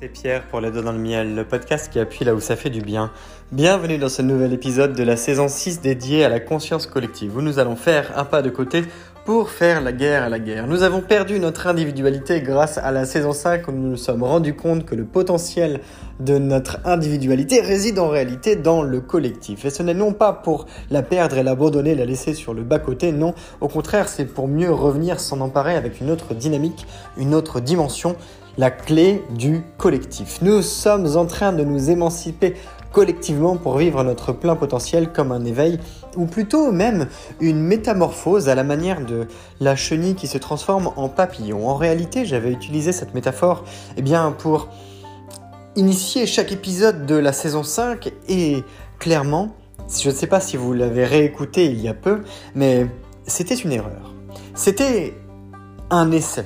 [0.00, 2.56] c'est Pierre pour Les Deux dans le Miel, le podcast qui appuie là où ça
[2.56, 3.10] fait du bien.
[3.52, 7.42] Bienvenue dans ce nouvel épisode de la saison 6 dédiée à la conscience collective, où
[7.42, 8.82] nous allons faire un pas de côté
[9.26, 10.66] pour faire la guerre à la guerre.
[10.66, 14.54] Nous avons perdu notre individualité grâce à la saison 5 où nous nous sommes rendus
[14.54, 15.80] compte que le potentiel
[16.18, 19.66] de notre individualité réside en réalité dans le collectif.
[19.66, 23.12] Et ce n'est non pas pour la perdre et l'abandonner, la laisser sur le bas-côté,
[23.12, 26.86] non, au contraire c'est pour mieux revenir s'en emparer avec une autre dynamique,
[27.18, 28.16] une autre dimension,
[28.60, 30.40] la clé du collectif.
[30.42, 32.56] Nous sommes en train de nous émanciper
[32.92, 35.80] collectivement pour vivre notre plein potentiel comme un éveil,
[36.14, 37.06] ou plutôt même
[37.40, 39.26] une métamorphose à la manière de
[39.60, 41.70] la chenille qui se transforme en papillon.
[41.70, 43.64] En réalité, j'avais utilisé cette métaphore
[43.96, 44.68] eh bien, pour
[45.74, 48.62] initier chaque épisode de la saison 5 et
[48.98, 49.54] clairement,
[49.88, 52.24] je ne sais pas si vous l'avez réécouté il y a peu,
[52.54, 52.86] mais
[53.26, 54.14] c'était une erreur.
[54.54, 55.14] C'était
[55.88, 56.44] un essai.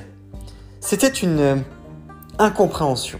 [0.79, 1.65] C'était une
[2.39, 3.19] incompréhension.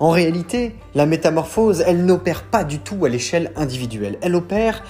[0.00, 4.18] En réalité, la métamorphose, elle n'opère pas du tout à l'échelle individuelle.
[4.22, 4.84] Elle opère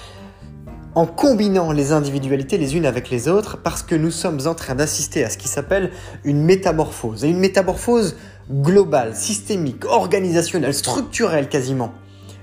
[0.95, 4.75] en combinant les individualités les unes avec les autres parce que nous sommes en train
[4.75, 5.91] d'assister à ce qui s'appelle
[6.23, 7.23] une métamorphose.
[7.23, 8.17] Et une métamorphose
[8.51, 11.91] globale, systémique, organisationnelle, structurelle quasiment.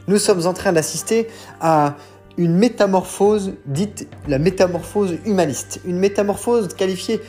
[0.09, 1.29] Nous sommes en train d'assister
[1.61, 1.97] à
[2.39, 5.81] une métamorphose dite la métamorphose humaniste.
[5.85, 7.21] Une métamorphose qualifiée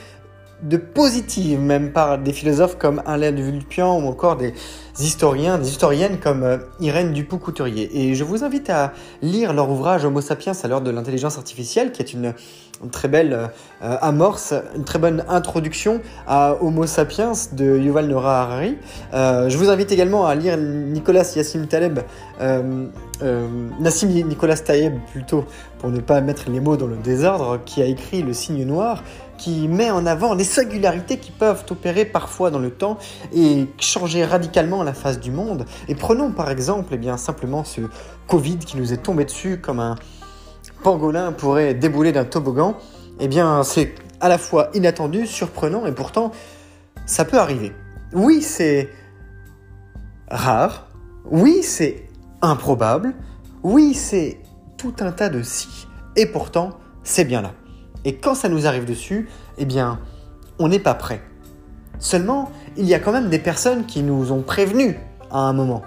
[0.63, 4.53] de positive, même par des philosophes comme Alain de Vulpian ou encore des
[4.99, 7.89] historiens, des historiennes comme euh, Irène Dupont-Couturier.
[8.01, 11.91] Et je vous invite à lire leur ouvrage Homo sapiens à l'heure de l'intelligence artificielle,
[11.91, 12.33] qui est une,
[12.91, 13.49] très belle
[13.81, 18.77] euh, amorce, une très bonne introduction à Homo sapiens de Yuval Noah Harari.
[19.13, 21.99] Euh, je vous invite également à lire Nicolas Yassim Taleb,
[23.79, 25.45] Nassim Nicolas Taleb plutôt,
[25.79, 29.03] pour ne pas mettre les mots dans le désordre, qui a écrit Le signe noir
[29.37, 32.97] qui met en avant les singularités qui peuvent opérer parfois dans le temps
[33.33, 35.65] et changer radicalement la face du monde.
[35.87, 37.81] Et prenons par exemple eh bien, simplement ce
[38.27, 39.95] Covid qui nous est tombé dessus comme un
[40.83, 42.77] pangolin pourrait débouler d'un toboggan.
[43.19, 46.31] Eh bien, c'est à la fois inattendu, surprenant et pourtant,
[47.05, 47.73] ça peut arriver.
[48.13, 48.89] Oui, c'est
[50.29, 50.87] rare.
[51.25, 52.07] Oui, c'est
[52.41, 53.13] improbable.
[53.63, 54.39] Oui, c'est
[54.77, 55.87] tout un tas de si.
[56.15, 57.51] Et pourtant, c'est bien là.
[58.05, 59.99] Et quand ça nous arrive dessus, eh bien,
[60.59, 61.21] on n'est pas prêt.
[61.99, 64.95] Seulement, il y a quand même des personnes qui nous ont prévenus
[65.31, 65.81] à un moment.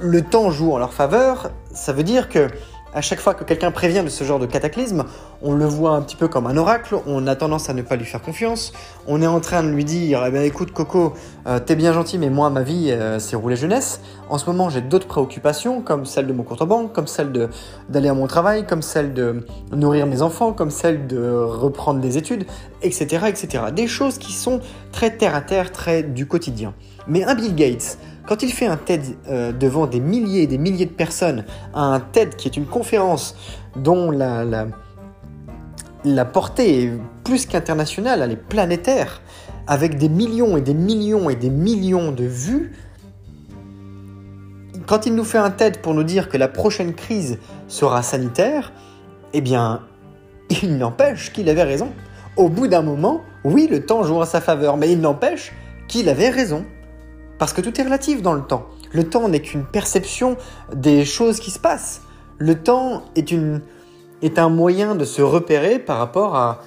[0.00, 2.48] Le temps joue en leur faveur, ça veut dire que
[2.94, 5.04] à chaque fois que quelqu'un prévient de ce genre de cataclysme,
[5.42, 7.96] on le voit un petit peu comme un oracle, on a tendance à ne pas
[7.96, 8.72] lui faire confiance,
[9.06, 11.14] on est en train de lui dire eh écoute Coco,
[11.46, 14.00] euh, t'es bien gentil, mais moi ma vie euh, c'est rouler jeunesse.
[14.28, 17.48] En ce moment j'ai d'autres préoccupations, comme celle de mon compte en banque, comme celle
[17.88, 22.18] d'aller à mon travail, comme celle de nourrir mes enfants, comme celle de reprendre des
[22.18, 22.44] études,
[22.82, 23.64] etc., etc.
[23.74, 24.60] Des choses qui sont
[24.92, 26.74] très terre à terre, très du quotidien.
[27.06, 27.98] Mais un Bill Gates,
[28.30, 31.98] quand il fait un TED euh, devant des milliers et des milliers de personnes, un
[31.98, 33.34] TED qui est une conférence
[33.74, 34.44] dont la,
[36.04, 36.92] la, portée est
[37.24, 39.20] plus qu'internationale, elle est planétaire,
[39.66, 42.70] avec des millions et des millions et des millions de vues,
[44.86, 48.72] quand il nous fait un TED pour nous dire que la prochaine crise sera sanitaire,
[49.32, 49.80] eh bien,
[50.62, 51.88] il n'empêche qu'il avait raison.
[52.36, 55.52] Au bout d'un moment, oui, le temps joue en sa faveur, mais il n'empêche
[55.88, 56.64] qu'il avait raison.
[57.40, 58.66] Parce que tout est relatif dans le temps.
[58.92, 60.36] Le temps n'est qu'une perception
[60.74, 62.02] des choses qui se passent.
[62.36, 66.60] Le temps est, un moyen de se repérer par rapport à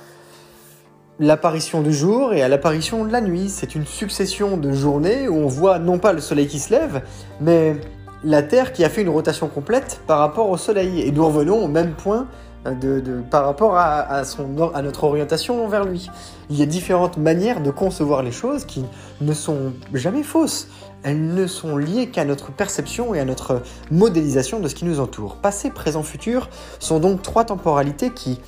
[1.20, 3.50] l'apparition du jour et à l'apparition de la nuit.
[3.50, 7.04] C'est une succession de journées où on voit non pas le soleil qui se lève,
[7.40, 7.76] mais
[8.24, 11.02] la Terre qui a fait une rotation complète par rapport au soleil.
[11.02, 12.28] Et nous revenons au même point
[12.66, 14.24] de, par rapport à,
[14.82, 16.10] notre orientation vers lui.
[16.50, 18.86] Il y a différentes manières de concevoir les choses qui
[19.22, 20.68] ne sont jamais fausses.
[21.04, 25.00] Elles ne sont liées qu'à notre perception et à notre modélisation de ce qui nous
[25.00, 25.36] entoure.
[25.38, 28.40] Passé, présent, futur sont donc trois temporalités qui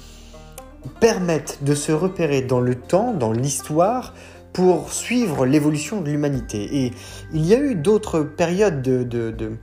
[1.00, 4.14] permettent de se repérer dans le temps, dans l'histoire,
[4.54, 6.86] pour suivre l'évolution de l'humanité.
[6.86, 6.94] Et
[7.34, 9.58] il y a eu d'autres périodes de, de, de,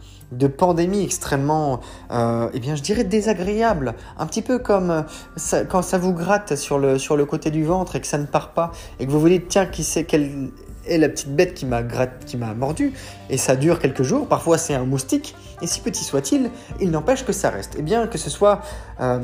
[0.47, 1.81] pandémie extrêmement,
[2.11, 3.95] euh, eh bien, je dirais désagréables.
[4.19, 7.65] Un petit peu comme euh, quand ça vous gratte sur le, sur le côté du
[7.65, 10.05] ventre et que ça ne part pas, et que vous vous dites, tiens, qui sait
[10.05, 10.51] quelle
[10.87, 11.83] est la petite bête qui m'a
[12.27, 12.93] qui m'a mordu,
[13.31, 16.51] et ça dure quelques jours, parfois c'est un moustique, et si petit soit-il,
[16.81, 17.77] il, n'empêche que ça reste.
[17.77, 18.63] Et eh bien que ce soit
[19.01, 19.21] euh,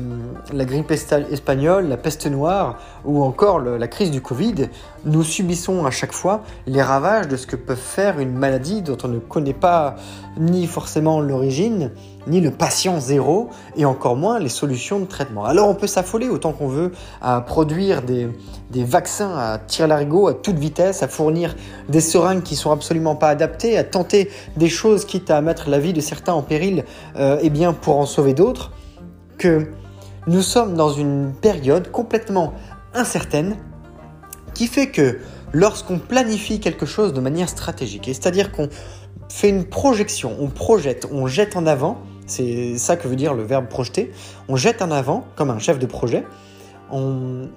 [0.53, 4.69] la grippe espagnole, la peste noire, ou encore la crise du Covid,
[5.05, 8.97] nous subissons à chaque fois les ravages de ce que peut faire une maladie dont
[9.03, 9.95] on ne connaît pas
[10.37, 11.91] ni forcément l'origine,
[12.29, 15.45] ni le patient zéro, et encore moins les solutions de traitement.
[15.45, 16.91] Alors on peut s'affoler autant qu'on veut
[17.21, 18.29] à produire des,
[18.71, 21.55] vaccins à tir larigot à toute vitesse, à fournir
[21.89, 25.79] des seringues qui sont absolument pas adaptées, à tenter des choses quitte à mettre la
[25.79, 26.85] vie de certains en péril,
[27.17, 28.71] euh, eh bien pour en sauver d'autres,
[29.37, 29.67] que
[30.27, 32.53] nous sommes dans une période complètement
[32.93, 33.57] incertaine
[34.53, 35.19] qui fait que
[35.53, 38.69] lorsqu'on planifie quelque chose de manière stratégique, c'est-à-dire qu'on
[39.29, 41.97] fait une projection, on projette, on jette en avant,
[42.29, 44.11] c'est ça que veut dire le verbe projeter,
[44.47, 46.25] on jette en avant comme un chef de projet,
[46.91, 47.47] on,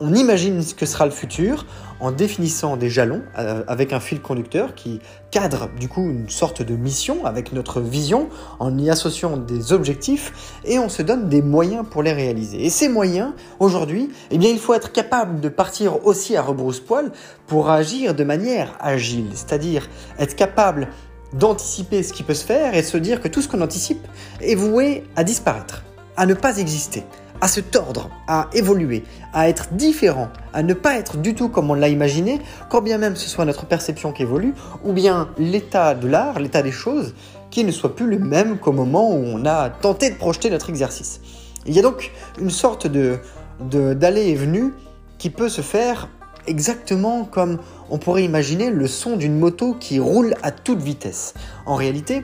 [0.00, 1.64] imagine ce que sera le futur
[2.00, 6.60] en définissant des jalons euh, avec un fil conducteur qui cadre du coup une sorte
[6.60, 8.28] de mission avec notre vision
[8.58, 12.66] en y associant des objectifs et on se donne des moyens pour les réaliser.
[12.66, 17.10] Et ces moyens, aujourd'hui, eh bien il faut être capable de partir aussi à rebrousse-poil
[17.46, 19.88] pour agir de manière agile, c'est-à-dire
[20.18, 20.88] être capable
[21.32, 24.06] d'anticiper ce qui peut se faire et se dire que tout ce qu'on anticipe
[24.40, 25.84] est voué à disparaître,
[26.16, 27.04] à ne pas exister
[27.40, 31.70] à se tordre, à évoluer, à être différent, à ne pas être du tout comme
[31.70, 32.40] on l'a imaginé,
[32.70, 36.62] quand bien même ce soit notre perception qui évolue, ou bien l'état de l'art, l'état
[36.62, 37.14] des choses,
[37.50, 40.70] qui ne soit plus le même qu'au moment où on a tenté de projeter notre
[40.70, 41.20] exercice.
[41.66, 43.18] Il y a donc une sorte de
[43.58, 44.74] d'aller et venue
[45.16, 46.08] qui peut se faire
[46.46, 47.58] exactement comme
[47.90, 51.34] on pourrait imaginer le son d'une moto qui roule à toute vitesse.
[51.66, 52.22] En réalité,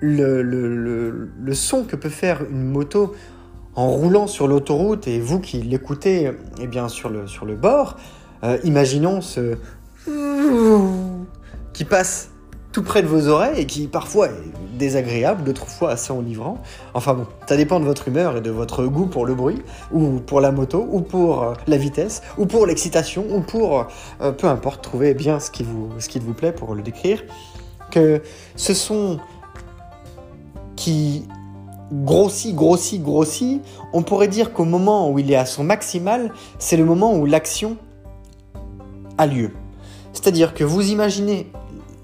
[0.00, 3.14] le, son que peut faire une moto
[3.74, 6.30] en roulant sur l'autoroute et vous qui l'écoutez
[6.60, 7.96] eh bien sur le, sur le bord,
[8.42, 9.56] euh, imaginons ce
[11.72, 12.30] qui passe
[12.76, 16.58] tout près de vos oreilles et qui parfois est désagréable, d'autres fois assez enivrant.
[16.92, 19.62] Enfin bon, ça dépend de votre humeur et de votre goût pour le bruit,
[19.92, 23.86] ou pour la moto, ou pour euh, la vitesse, ou pour l'excitation, ou pour
[24.20, 27.24] euh, peu importe, trouver bien ce qui, vous, ce qui vous plaît pour le décrire.
[27.90, 28.20] Que
[28.56, 29.20] ce sont
[30.76, 31.26] qui
[31.90, 33.62] grossit, grossit, grossit,
[33.94, 37.24] on pourrait dire qu'au moment où il est à son maximal, c'est le moment où
[37.24, 37.78] l'action
[39.16, 39.52] a lieu.
[40.12, 41.50] C'est-à-dire que vous imaginez,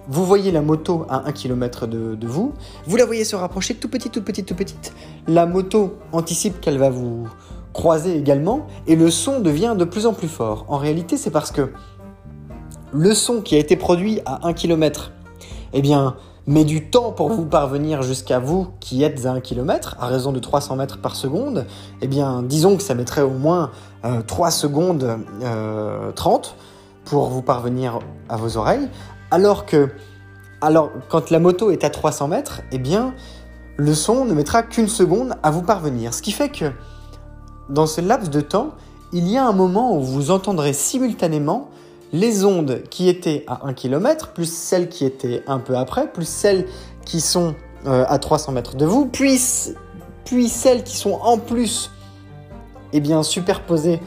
[0.08, 2.52] vous voyez la moto à 1 km de, vous,
[2.86, 4.92] vous la voyez se rapprocher tout petite, tout petite, tout petite.
[5.28, 7.28] La moto anticipe qu'elle va vous
[7.72, 10.66] croiser également, et le son devient de plus en plus fort.
[10.68, 11.72] En réalité, c'est parce que
[12.92, 15.12] le son qui a été produit à 1 km,
[15.72, 16.16] eh bien,
[16.46, 20.32] mais du temps pour vous parvenir jusqu'à vous qui êtes à 1 km, à raison
[20.32, 21.66] de 300 mètres par seconde,
[22.00, 23.70] eh bien, disons que ça mettrait au moins
[24.26, 25.18] 3 euh, secondes
[26.14, 26.62] 30 euh,
[27.04, 28.88] pour vous parvenir à vos oreilles,
[29.32, 29.88] alors que,
[30.60, 33.14] alors, quand la moto est à 300 mètres, eh bien,
[33.78, 36.12] le son ne mettra qu'une seconde à vous parvenir.
[36.12, 36.66] Ce qui fait que,
[37.70, 38.74] dans ce laps de temps,
[39.10, 41.70] il y a un moment où vous entendrez simultanément
[42.12, 46.28] les ondes qui étaient à 1 km, plus celles qui étaient un peu après, plus
[46.28, 46.66] celles
[47.06, 47.54] qui sont
[47.86, 49.40] euh, à 300 mètres de vous, puis,
[50.26, 51.90] puis celles qui sont en plus
[52.92, 54.00] eh bien, superposées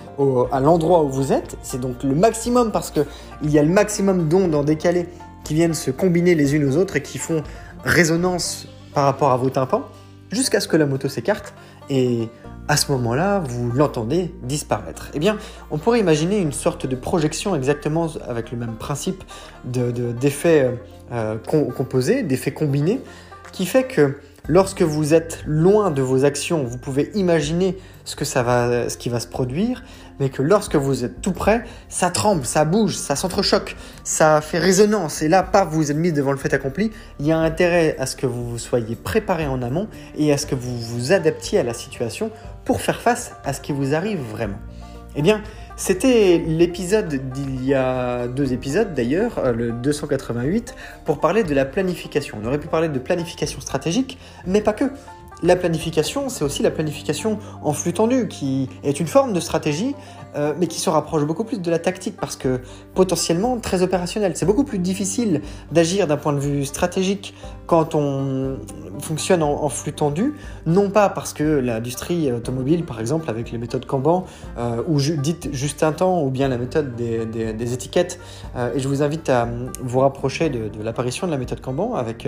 [0.51, 1.57] à l'endroit où vous êtes.
[1.61, 5.07] C'est donc le maximum parce qu'il y a le maximum d'ondes en décalé
[5.43, 7.43] qui viennent se combiner les unes aux autres et qui font
[7.83, 9.83] résonance par rapport à vos tympans,
[10.31, 11.53] jusqu'à ce que la moto s'écarte.
[11.89, 12.29] Et
[12.67, 15.11] à ce moment-là, vous l'entendez disparaître.
[15.13, 15.37] Eh bien,
[15.69, 19.23] on pourrait imaginer une sorte de projection exactement avec le même principe
[19.65, 20.77] d'effets de,
[21.13, 23.01] euh, composés, d'effets combinés,
[23.51, 24.17] qui fait que
[24.47, 29.83] lorsque vous êtes loin de vos actions, vous pouvez imaginer ce, qui va se produire,
[30.19, 34.59] mais que lorsque vous êtes tout près, ça tremble, ça bouge, ça s'entrechoque, ça fait
[34.59, 35.21] résonance.
[35.21, 38.06] Et là, pas vous êtes mis devant le fait accompli, il y a intérêt à
[38.06, 39.87] ce que vous soyez préparé en amont
[40.18, 42.31] et à ce que vous vous adaptiez à la situation
[42.64, 44.59] pour faire face à ce qui vous arrive vraiment.
[45.16, 45.42] Eh bien,
[45.77, 51.65] c'était l'épisode d'il y a deux épisodes d'ailleurs, euh, le 288, pour parler de la
[51.65, 52.37] planification.
[52.41, 54.85] On aurait pu parler de planification stratégique, mais pas que.
[55.44, 59.94] La planification, c'est aussi la planification en flux tendu, qui est une forme de stratégie,
[60.35, 62.61] euh, mais qui se rapproche beaucoup plus de la tactique, parce que
[62.94, 64.33] potentiellement très opérationnelle.
[64.35, 67.33] C'est beaucoup plus difficile d'agir d'un point de vue stratégique
[67.68, 68.57] quand on
[68.99, 73.85] fonctionne en, flux tendu, non pas parce que l'industrie automobile, par exemple, avec les méthodes
[73.85, 74.25] Kanban,
[74.57, 78.19] euh, ou dites juste un temps, ou bien la méthode des, étiquettes,
[78.56, 79.47] euh, et je vous invite à
[79.81, 82.27] vous rapprocher de, de l'apparition de la méthode Kanban avec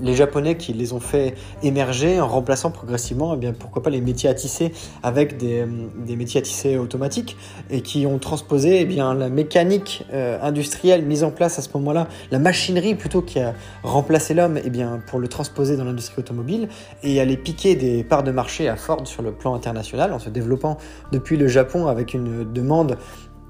[0.00, 4.00] les Japonais qui les ont fait émerger en remplaçant progressivement, eh bien, pourquoi pas les
[4.00, 4.72] métiers à tisser
[5.02, 5.64] avec des,
[5.98, 7.36] des métiers à tisser automatiques
[7.70, 11.68] et qui ont transposé eh bien, la mécanique euh, industrielle mise en place à ce
[11.74, 14.70] moment-là, la machinerie plutôt qui a remplacé l'homme eh
[15.06, 16.68] pour le transposer dans l'industrie automobile
[17.02, 20.30] et aller piquer des parts de marché à Ford sur le plan international en se
[20.30, 20.76] développant
[21.12, 22.98] depuis le Japon avec une demande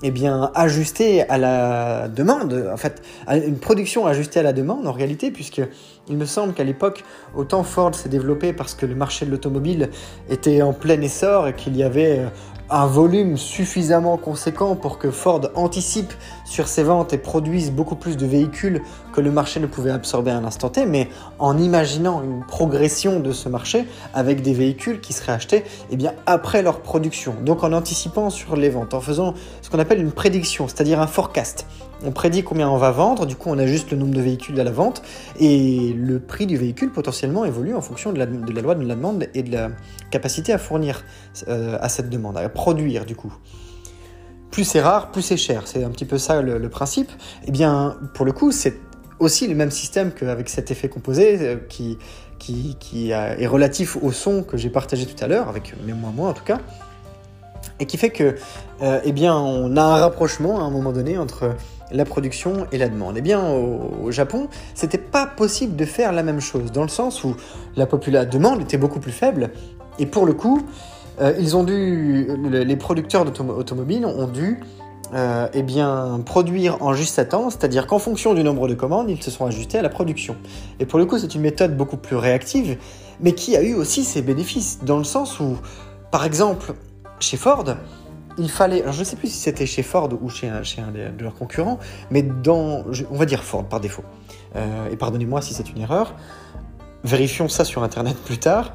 [0.02, 4.92] eh bien, ajustée à la demande, en fait, une production ajustée à la demande en
[4.92, 5.62] réalité, puisque
[6.08, 7.02] il me semble qu'à l'époque,
[7.34, 9.90] autant Ford s'est développé parce que le marché de l'automobile
[10.28, 12.28] était en plein essor et qu'il y avait euh,
[12.68, 16.12] un volume suffisamment conséquent pour que Ford anticipe
[16.46, 18.80] sur ses ventes et produise beaucoup plus de véhicules
[19.12, 23.20] que le marché ne pouvait absorber à un instant T, mais en imaginant une progression
[23.20, 23.84] de ce marché
[24.14, 27.34] avec des véhicules qui seraient achetés eh bien, après leur production.
[27.44, 31.06] Donc en anticipant sur les ventes, en faisant ce qu'on appelle une prédiction, c'est-à-dire un
[31.06, 31.66] forecast.
[32.04, 34.64] On prédit combien on va vendre, du coup on ajuste le nombre de véhicules à
[34.64, 35.02] la vente
[35.40, 39.26] et le prix du véhicule potentiellement évolue en fonction de la, loi de la demande
[39.34, 39.70] et de la
[40.10, 41.04] capacité à fournir
[41.48, 43.32] euh, à cette demande, à produire du coup.
[44.50, 45.62] Plus c'est rare, plus c'est cher.
[45.66, 47.10] C'est un petit peu ça le, principe.
[47.10, 48.78] Et eh bien, pour le coup, c'est
[49.18, 51.98] aussi le même système qu'avec cet effet composé euh, qui,
[52.38, 56.28] qui, est relatif au son que j'ai partagé tout à l'heure, avec mes moi moi
[56.28, 56.58] en tout cas,
[57.80, 58.36] et qui fait que,
[58.82, 61.54] euh, eh bien, on a un rapprochement à un moment donné entre
[61.90, 63.16] la production et la demande.
[63.16, 67.22] Eh bien, au, Japon, c'était pas possible de faire la même chose, dans le sens
[67.24, 67.36] où
[67.76, 67.86] la,
[68.24, 69.50] demande était beaucoup plus faible,
[69.98, 70.66] et pour le coup,
[71.20, 74.60] euh, les producteurs d'automobiles ont dû
[75.14, 75.64] euh, eh
[76.24, 79.46] produire en juste à temps, c'est-à-dire qu'en fonction du nombre de commandes, ils se sont
[79.46, 80.36] ajustés à la production.
[80.80, 82.76] Et pour le coup, c'est une méthode beaucoup plus réactive,
[83.20, 85.58] mais qui a eu aussi ses bénéfices, dans le sens où,
[86.10, 86.74] par exemple,
[87.20, 87.64] chez Ford,
[88.38, 91.34] il fallait, je ne sais plus si c'était chez Ford ou chez un, de leurs
[91.34, 91.78] concurrents,
[92.10, 94.04] mais dans, on va dire Ford par défaut.
[94.56, 96.14] Euh, et pardonnez-moi si c'est une erreur.
[97.04, 98.74] Vérifions ça sur Internet plus tard.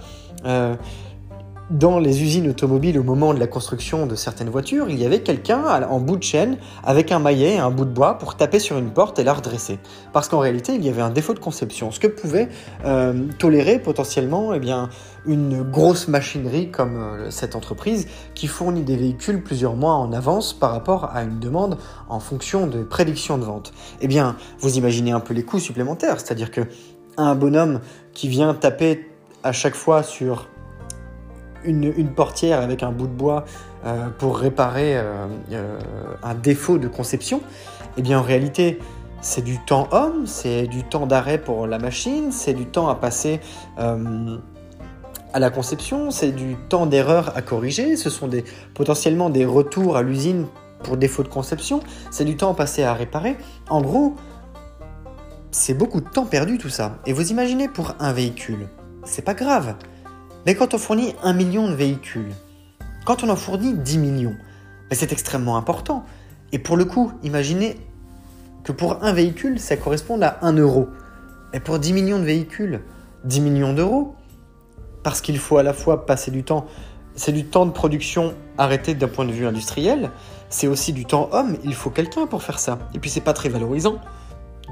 [1.71, 5.21] Dans les usines automobiles au moment de la construction de certaines voitures, il y avait
[5.21, 8.59] quelqu'un en bout de chaîne avec un maillet et un bout de bois pour taper
[8.59, 9.79] sur une porte et la redresser.
[10.11, 12.49] Parce qu'en réalité, il y avait un défaut de conception, ce que pouvait
[12.83, 14.89] euh, tolérer potentiellement eh bien,
[15.25, 20.53] une grosse machinerie comme euh, cette entreprise qui fournit des véhicules plusieurs mois en avance
[20.53, 21.77] par rapport à une demande
[22.09, 23.71] en fonction de prédiction de vente.
[24.01, 26.61] Eh bien, vous imaginez un peu les coûts supplémentaires, c'est-à-dire que
[27.17, 27.79] un bonhomme
[28.13, 29.07] qui vient taper
[29.43, 30.47] à chaque fois sur
[31.63, 33.45] une, portière avec un bout de bois
[33.85, 35.77] euh, pour réparer euh, euh,
[36.23, 37.41] un défaut de conception,
[37.97, 38.79] eh bien en réalité
[39.21, 42.95] c'est du temps homme, c'est du temps d'arrêt pour la machine, c'est du temps à
[42.95, 43.39] passer
[43.77, 48.27] à la conception, c'est du temps d'erreur à corriger, ce sont
[48.73, 50.47] potentiellement des retours à l'usine
[50.83, 53.37] pour défaut de conception, c'est du temps passé à réparer.
[53.69, 54.15] En gros,
[55.51, 56.97] c'est beaucoup de temps perdu tout ça.
[57.05, 58.69] Et vous imaginez pour un véhicule,
[59.03, 59.75] c'est pas grave.
[60.45, 62.31] Mais quand on fournit un million de véhicules,
[63.05, 64.35] quand on en fournit 10 millions,
[64.91, 66.03] c'est extrêmement important.
[66.51, 67.77] Et pour le coup, imaginez
[68.63, 70.89] que pour un véhicule, ça corresponde à 1 euro.
[71.53, 72.81] Et pour 10 millions de véhicules,
[73.23, 74.15] 10 millions d'euros.
[75.03, 76.67] Parce qu'il faut à la fois passer du temps,
[77.15, 80.11] c'est du temps de production arrêté d'un point de vue industriel,
[80.49, 82.77] c'est aussi du temps homme, il faut quelqu'un pour faire ça.
[82.93, 83.99] Et puis c'est pas très valorisant.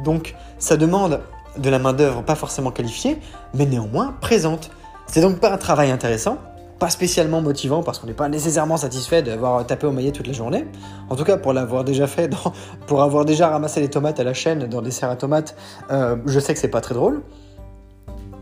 [0.04, 1.22] Donc ça demande
[1.58, 3.18] de la main-d'œuvre pas forcément qualifiée,
[3.54, 4.72] mais néanmoins présente.
[5.12, 6.38] C'est donc pas un travail intéressant,
[6.78, 10.34] pas spécialement motivant parce qu'on n'est pas nécessairement satisfait d'avoir tapé au maillet toute la
[10.34, 10.68] journée.
[11.10, 12.32] En tout cas, pour l'avoir déjà fait,
[12.88, 15.56] pour avoir déjà ramassé les tomates à la chaîne dans des serres à tomates,
[15.90, 17.24] euh, je sais que c'est pas très drôle.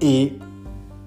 [0.01, 0.33] Et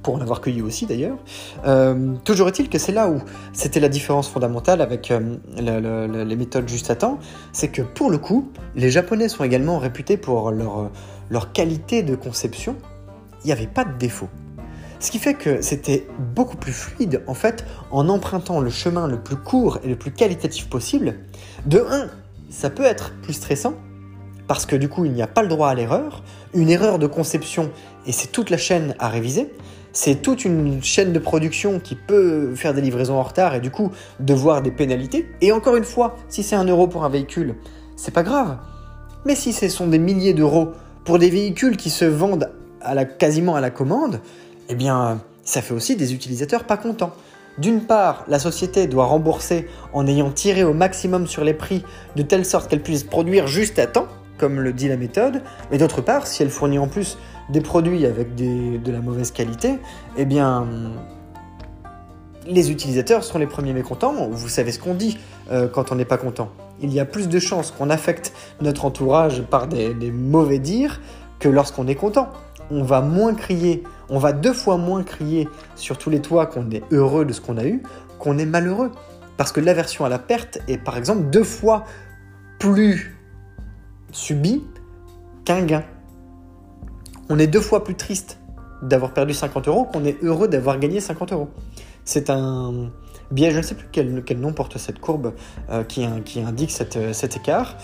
[0.02, 1.18] pour en avoir cueilli aussi d'ailleurs.
[1.66, 3.20] Euh, toujours est-il que c'est là où
[3.52, 7.18] c'était la différence fondamentale avec euh, les méthodes juste à temps,
[7.52, 10.90] c'est que pour le coup, les Japonais sont également réputés pour leur,
[11.28, 12.76] leur qualité de conception.
[13.44, 14.28] Il n'y avait pas de défaut.
[15.00, 19.18] Ce qui fait que c'était beaucoup plus fluide en fait en empruntant le chemin le
[19.18, 21.14] plus court et le plus qualitatif possible.
[21.64, 22.08] De 1,
[22.50, 23.72] ça peut être plus stressant
[24.46, 26.22] parce que du coup il n'y a pas le droit à l'erreur.
[26.52, 27.70] Une erreur de conception
[28.06, 29.50] et c'est toute la chaîne à réviser.
[29.92, 33.70] C'est toute une chaîne de production qui peut faire des livraisons en retard et du
[33.70, 33.90] coup
[34.20, 35.30] devoir des pénalités.
[35.40, 37.56] Et encore une fois, si c'est un euro pour un véhicule,
[37.96, 38.58] c'est pas grave.
[39.24, 40.72] Mais si ce sont des milliers d'euros
[41.04, 42.52] pour des véhicules qui se vendent
[43.18, 44.20] quasiment à la commande,
[44.70, 47.10] eh bien, ça fait aussi des utilisateurs pas contents.
[47.58, 51.84] D'une part, la société doit rembourser en ayant tiré au maximum sur les prix
[52.14, 54.06] de telle sorte qu'elle puisse produire juste à temps,
[54.38, 57.18] comme le dit la méthode, mais d'autre part, si elle fournit en plus
[57.50, 59.80] des produits avec de la mauvaise qualité,
[60.16, 60.68] eh bien,
[62.46, 64.28] les utilisateurs seront les premiers mécontents.
[64.30, 65.18] Vous savez ce qu'on dit
[65.50, 66.48] euh, quand on n'est pas content.
[66.80, 71.00] Il y a plus de chances qu'on affecte notre entourage par des mauvais dires
[71.40, 72.28] que lorsqu'on est content.
[72.70, 76.70] On va moins crier on va deux fois moins crier sur tous les toits qu'on
[76.70, 77.82] est heureux de ce qu'on a eu
[78.20, 78.92] qu'on est malheureux.
[79.36, 81.84] Parce que l'aversion à la perte est par exemple deux fois
[82.58, 83.16] plus
[84.12, 84.62] subie
[85.44, 85.82] qu'un gain.
[87.28, 88.38] On est deux fois plus triste
[88.82, 91.48] d'avoir perdu 50 euros qu'on est heureux d'avoir gagné 50 euros.
[92.04, 92.90] C'est un,
[93.30, 95.32] biais, je ne sais plus quel, nom porte cette courbe
[95.70, 97.76] euh, qui, indique cette, cet écart.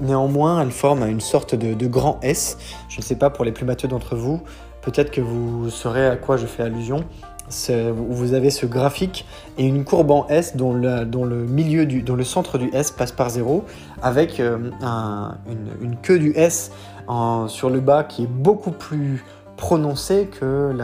[0.00, 2.58] néanmoins, elle forme une sorte de, de, grand S.
[2.88, 4.42] Je ne sais pas pour les plus matheux d'entre vous,
[4.90, 7.04] peut-être que vous saurez à quoi je fais allusion
[7.94, 9.26] vous avez ce graphique
[9.56, 13.12] et une courbe en S dont le, milieu du, dont le centre du S passe
[13.12, 13.64] par 0
[14.02, 14.70] avec euh,
[15.80, 16.72] une, queue du S
[17.48, 19.24] sur le bas qui est beaucoup plus
[19.56, 20.76] prononcée que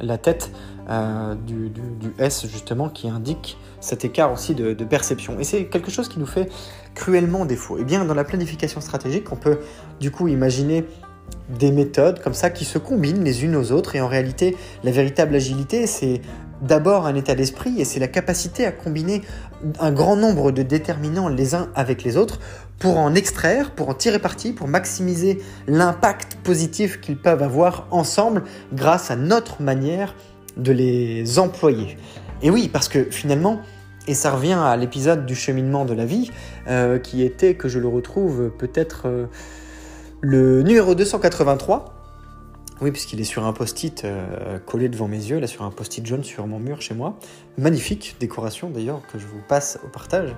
[0.00, 0.50] la, tête
[0.90, 1.72] euh, du,
[2.18, 5.38] S justement qui indique cet écart aussi de, de perception.
[5.40, 6.50] Et c'est quelque chose qui nous fait
[6.94, 7.78] cruellement défaut.
[7.78, 9.60] Et eh bien dans la planification stratégique, on peut
[9.98, 10.84] du coup imaginer
[11.58, 13.96] des méthodes comme ça qui se combinent les unes aux autres.
[13.96, 16.20] Et en réalité, la véritable agilité, c'est
[16.62, 19.22] d'abord un état d'esprit et c'est la capacité à combiner
[19.78, 22.38] un grand nombre de déterminants les uns avec les autres
[22.78, 28.42] pour en extraire, pour en tirer parti, pour maximiser l'impact positif qu'ils peuvent avoir ensemble
[28.72, 30.14] grâce à notre manière
[30.56, 31.96] de les employer.
[32.42, 33.60] Et oui, parce que finalement,
[34.06, 36.30] et ça revient à l'épisode du cheminement de la vie,
[36.68, 39.02] euh, qui était, que je le retrouve peut-être...
[39.06, 39.26] Euh,
[40.20, 41.94] le numéro 283,
[42.82, 46.06] oui, puisqu'il est sur un post-it euh, collé devant mes yeux, là sur un post-it
[46.06, 47.18] jaune sur mon mur chez moi.
[47.58, 50.34] Magnifique décoration d'ailleurs que je vous passe au partage,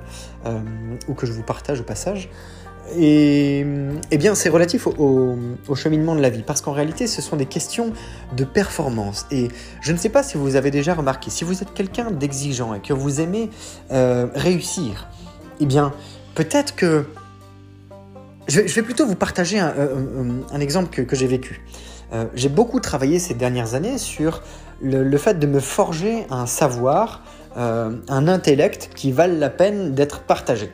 [0.46, 0.58] euh,
[1.06, 2.28] ou que je vous partage au passage.
[2.96, 3.64] Et
[4.10, 5.36] eh bien, c'est relatif au,
[5.76, 7.92] cheminement de la vie, parce qu'en réalité, ce sont des questions
[8.36, 9.26] de performance.
[9.30, 9.48] Et
[9.80, 12.80] je ne sais pas si vous avez déjà remarqué, si vous êtes quelqu'un d'exigeant et
[12.80, 13.50] que vous aimez
[13.92, 15.08] euh, réussir,
[15.60, 15.92] eh bien,
[16.34, 17.06] peut-être que
[18.48, 21.62] je vais, plutôt vous partager un, euh, exemple que, j'ai vécu.
[22.12, 24.42] Euh, j'ai beaucoup travaillé ces dernières années sur
[24.82, 27.22] le, fait de me forger un savoir,
[27.56, 30.72] euh, un intellect qui valent la peine d'être partagé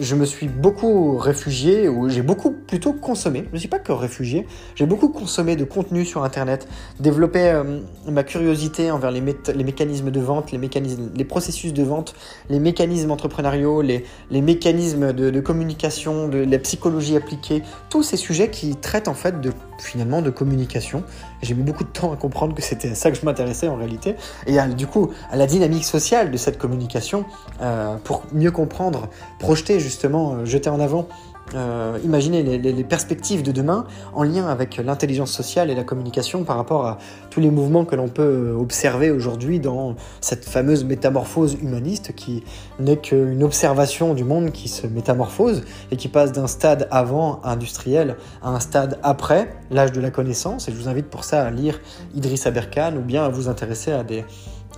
[0.00, 3.92] je me suis beaucoup réfugié, ou j'ai beaucoup plutôt consommé, je ne suis pas que
[3.92, 6.68] réfugié, j'ai beaucoup consommé de contenu sur Internet,
[7.00, 12.14] développé euh, ma curiosité envers les, mécanismes de vente, les, mécanismes, les processus de vente,
[12.48, 18.76] les mécanismes entrepreneuriaux, les, mécanismes de, communication, de la psychologie appliquée, tous ces sujets qui
[18.76, 21.02] traitent en fait de, finalement de communication.
[21.42, 24.16] J'ai mis beaucoup de temps à comprendre que c'était ça que je m'intéressais en réalité,
[24.46, 27.24] et du coup à la dynamique sociale de cette communication
[27.60, 31.08] euh, pour mieux comprendre, projeter justement euh, jeter en avant,
[31.54, 36.56] euh, imaginer les, perspectives de demain en lien avec l'intelligence sociale et la communication par
[36.56, 36.98] rapport à
[37.30, 42.44] tous les mouvements que l'on peut observer aujourd'hui dans cette fameuse métamorphose humaniste qui
[42.78, 48.16] n'est qu'une observation du monde qui se métamorphose et qui passe d'un stade avant industriel
[48.42, 50.68] à un stade après l'âge de la connaissance.
[50.68, 51.80] Et je vous invite pour ça à lire
[52.14, 54.24] Idriss Aberkan ou bien à vous intéresser à des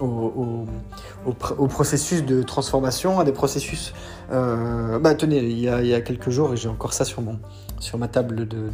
[0.00, 3.92] au, processus de transformation, à des processus...
[4.32, 7.38] Euh, bah tenez, il y, a, quelques jours, et j'ai encore ça sur, mon,
[7.78, 8.70] sur ma table de,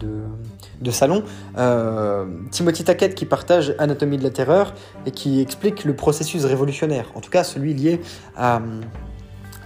[0.80, 1.24] de, salon,
[1.58, 4.74] euh, Timothy Taquette qui partage Anatomie de la terreur
[5.06, 8.00] et qui explique le processus révolutionnaire, en tout cas celui lié
[8.36, 8.60] à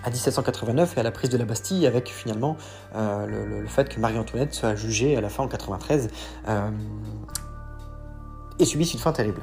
[0.03, 2.57] à 1789 et à la prise de la Bastille, avec finalement
[2.97, 6.09] euh, le, fait que Marie-Antoinette soit jugée à la fin en 93
[8.59, 9.43] et subisse une fin terrible.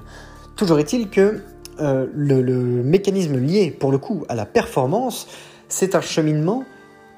[0.56, 1.44] Toujours est-il que
[1.80, 5.28] euh, le, mécanisme lié, pour le coup, à la performance,
[5.70, 6.64] c'est un cheminement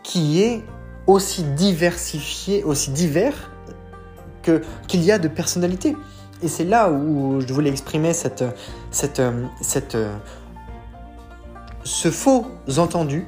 [0.03, 0.63] qui est
[1.07, 3.51] aussi diversifié, aussi divers
[4.43, 5.95] que qu'il y a de personnalités.
[6.41, 8.43] Et c'est là où je voulais exprimer cette,
[8.91, 9.21] cette,
[9.61, 9.97] cette,
[11.83, 12.45] ce faux
[12.77, 13.25] entendu,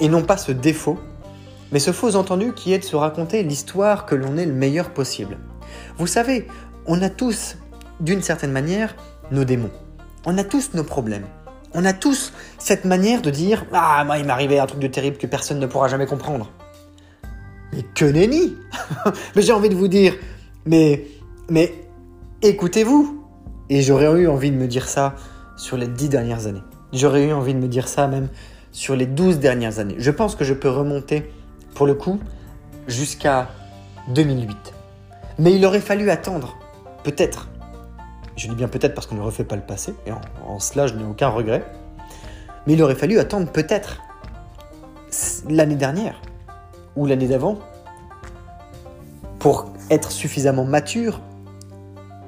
[0.00, 0.98] et non pas ce défaut,
[1.72, 4.90] mais ce faux entendu qui est de se raconter l'histoire que l'on est le meilleur
[4.90, 5.38] possible.
[5.98, 6.46] Vous savez,
[6.86, 7.56] on a tous
[8.00, 8.94] d'une certaine manière,
[9.30, 9.70] nos démons.
[10.26, 11.26] On a tous nos problèmes.
[11.74, 14.86] On a tous cette manière de dire Ah, moi, il m'est arrivé un truc de
[14.86, 16.50] terrible que personne ne pourra jamais comprendre.
[17.72, 18.56] Mais que nenni
[19.36, 20.14] Mais j'ai envie de vous dire
[20.66, 21.06] Mais,
[21.50, 21.74] mais,
[22.42, 23.24] écoutez-vous
[23.68, 25.16] Et j'aurais eu envie de me dire ça
[25.56, 26.62] sur les dix dernières années.
[26.92, 28.28] J'aurais eu envie de me dire ça même
[28.70, 29.96] sur les douze dernières années.
[29.98, 31.30] Je pense que je peux remonter,
[31.74, 32.20] pour le coup,
[32.86, 33.48] jusqu'à
[34.08, 34.56] 2008.
[35.38, 36.56] Mais il aurait fallu attendre,
[37.02, 37.48] peut-être,
[38.36, 40.94] je dis bien peut-être parce qu'on ne refait pas le passé, et en, cela je
[40.94, 41.64] n'ai aucun regret.
[42.66, 44.00] Mais il aurait fallu attendre peut-être
[45.48, 46.20] l'année dernière
[46.96, 47.58] ou l'année d'avant
[49.38, 51.20] pour être suffisamment mature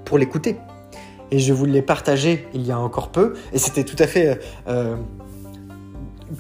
[0.05, 0.59] pour l'écouter.
[1.31, 4.41] Et je vous l'ai partagé il y a encore peu, et c'était tout à fait
[4.69, 4.97] euh,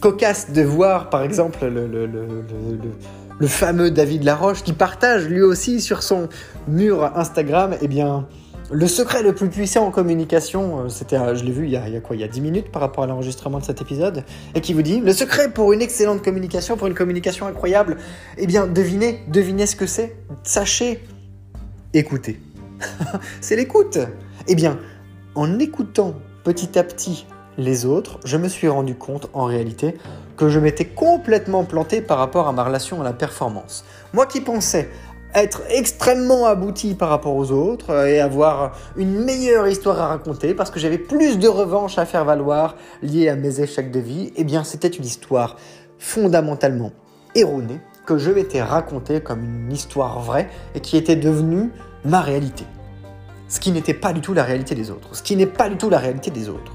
[0.00, 6.02] cocasse de voir par exemple le, le, fameux David Laroche qui partage lui aussi sur
[6.02, 6.28] son
[6.68, 8.26] mur Instagram, eh bien,
[8.70, 12.00] le secret le plus puissant en communication, euh, c'était, je l'ai vu il y, a,
[12.00, 14.24] quoi Il y a 10 minutes par rapport à l'enregistrement de cet épisode,
[14.54, 17.96] et qui vous dit le secret pour une excellente communication, pour une communication incroyable,
[18.38, 20.16] eh bien, devinez, devinez ce que c'est.
[20.42, 21.02] Sachez
[21.94, 22.40] écouter.
[23.40, 23.98] c'est l'écoute.
[24.48, 24.78] Eh bien,
[25.34, 27.26] en écoutant petit à petit
[27.58, 29.96] les autres, je me suis rendu compte en réalité
[30.36, 33.84] que je m'étais complètement planté par rapport à ma relation à la performance.
[34.12, 34.90] Moi qui pensais
[35.36, 40.54] être extrêmement abouti par rapport aux autres euh, et avoir une meilleure histoire à raconter
[40.54, 44.32] parce que j'avais plus de revanche à faire valoir liée à mes échecs de vie,
[44.36, 45.56] eh bien c'était une histoire
[45.98, 46.92] fondamentalement
[47.34, 51.70] erronée que je m'étais racontée comme une histoire vraie et qui était devenue
[52.04, 52.64] ma réalité.
[53.48, 55.76] Ce qui n'était pas du tout la réalité des autres, ce qui n'est pas du
[55.76, 56.72] tout la réalité des autres.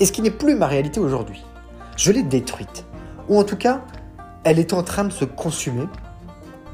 [0.00, 1.44] Et ce qui n'est plus ma réalité aujourd'hui.
[1.96, 2.84] Je l'ai détruite.
[3.28, 3.82] Ou en tout cas,
[4.44, 5.86] elle est en train de se consumer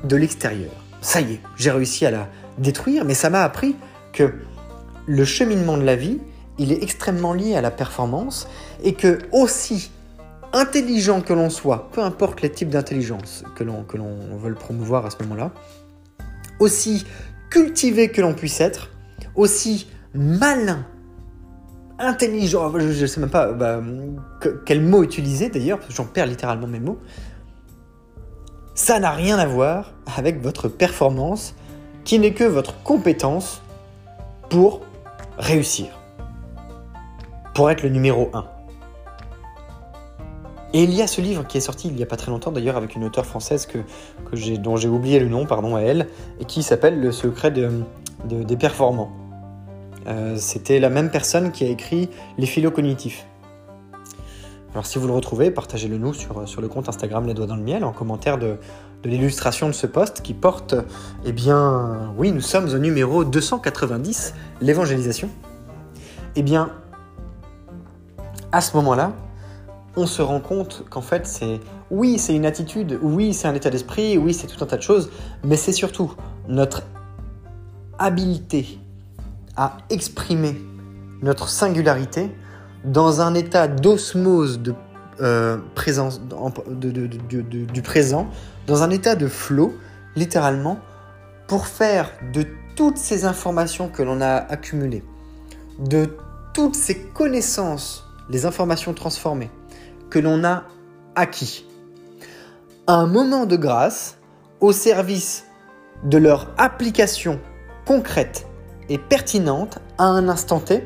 [0.05, 0.80] de l'extérieur.
[1.01, 3.77] Ça y est, j'ai réussi à la détruire, mais ça m'a appris
[4.13, 4.33] que
[5.07, 6.19] le cheminement de la vie,
[6.59, 8.49] il est extrêmement lié à la performance
[8.83, 9.91] et que aussi
[10.53, 15.07] intelligent que l'on soit, peu importe les types d'intelligence que l'on que l'on veut promouvoir
[15.07, 15.53] à ce moment-là,
[16.59, 17.07] aussi
[17.51, 18.91] cultivé que l'on puisse être,
[19.35, 20.85] aussi malin,
[21.99, 23.81] intelligent, je ne sais même pas bah,
[24.67, 26.99] quel mot utiliser d'ailleurs, parce que j'en perds littéralement mes mots,
[28.75, 31.55] ça n'a rien à voir avec votre performance
[32.05, 33.63] qui n'est que votre compétence
[34.49, 34.81] pour
[35.39, 35.89] réussir,
[37.55, 38.45] pour être le numéro 1.
[40.73, 42.53] Et il y a ce livre qui est sorti il n'y a pas très longtemps
[42.53, 43.79] d'ailleurs avec une auteure française que,
[44.31, 48.57] que dont j'ai oublié le nom pardon, à elle, et qui s'appelle Le secret des
[48.57, 49.11] performants.
[50.07, 53.27] Euh, c'était la même personne qui a écrit Les philo cognitifs.
[54.73, 57.57] Alors si vous le retrouvez, partagez-le nous sur, sur le compte Instagram Les Doigts dans
[57.57, 58.57] le Miel en commentaire de,
[59.05, 60.77] l'illustration de ce poste qui porte,
[61.25, 65.29] eh bien, oui, nous sommes au numéro 290, l'évangélisation.
[66.37, 66.71] Eh bien,
[68.53, 69.13] à ce moment-là,
[69.97, 71.59] on se rend compte qu'en fait, c'est,
[71.91, 74.83] oui, c'est une attitude, oui, c'est un état d'esprit, oui, c'est tout un tas de
[74.83, 75.11] choses,
[75.43, 76.15] mais c'est surtout
[76.47, 76.83] notre
[77.99, 78.79] habileté
[79.57, 80.61] à exprimer
[81.23, 82.31] notre singularité
[82.85, 84.75] dans un état d'osmose de
[85.21, 88.29] euh, présence du présent,
[88.67, 89.75] dans un état de flow,
[90.17, 90.79] littéralement,
[91.47, 95.05] pour faire de toutes ces informations que l'on a accumulées,
[95.79, 96.17] de
[96.55, 99.51] toutes ces connaissances, les informations transformées
[100.09, 100.65] que l'on a
[101.15, 101.67] acquis,
[102.87, 104.17] un moment de grâce
[104.61, 105.45] au service
[106.05, 107.41] de leur application
[107.87, 108.47] concrète
[108.89, 110.83] et pertinente à un instant T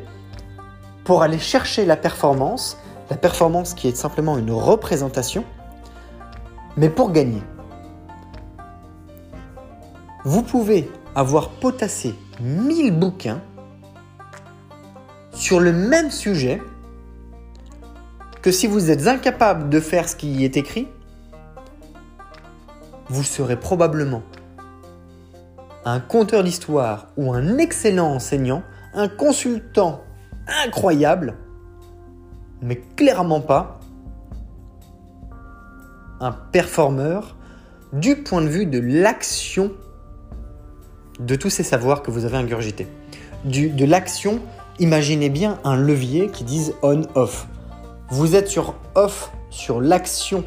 [1.04, 2.78] pour aller chercher la performance,
[3.10, 5.44] la performance qui est simplement une représentation,
[6.76, 7.42] mais pour gagner.
[10.24, 13.42] Vous pouvez avoir potassé 1000 bouquins
[15.32, 16.62] sur le même sujet
[18.40, 20.88] que si vous êtes incapable de faire ce qui y est écrit,
[23.08, 24.22] vous serez probablement
[25.84, 28.62] un conteur d'histoire ou un excellent enseignant,
[28.94, 30.03] un consultant
[30.64, 31.36] incroyable,
[32.62, 33.80] mais clairement pas
[36.20, 37.36] un performeur
[37.92, 39.72] du point de vue de l'action
[41.20, 42.86] de tous ces savoirs que vous avez ingurgités.
[43.44, 44.40] Du, de l'action,
[44.78, 47.46] imaginez bien un levier qui dise on-off.
[48.08, 50.44] Vous êtes sur off sur l'action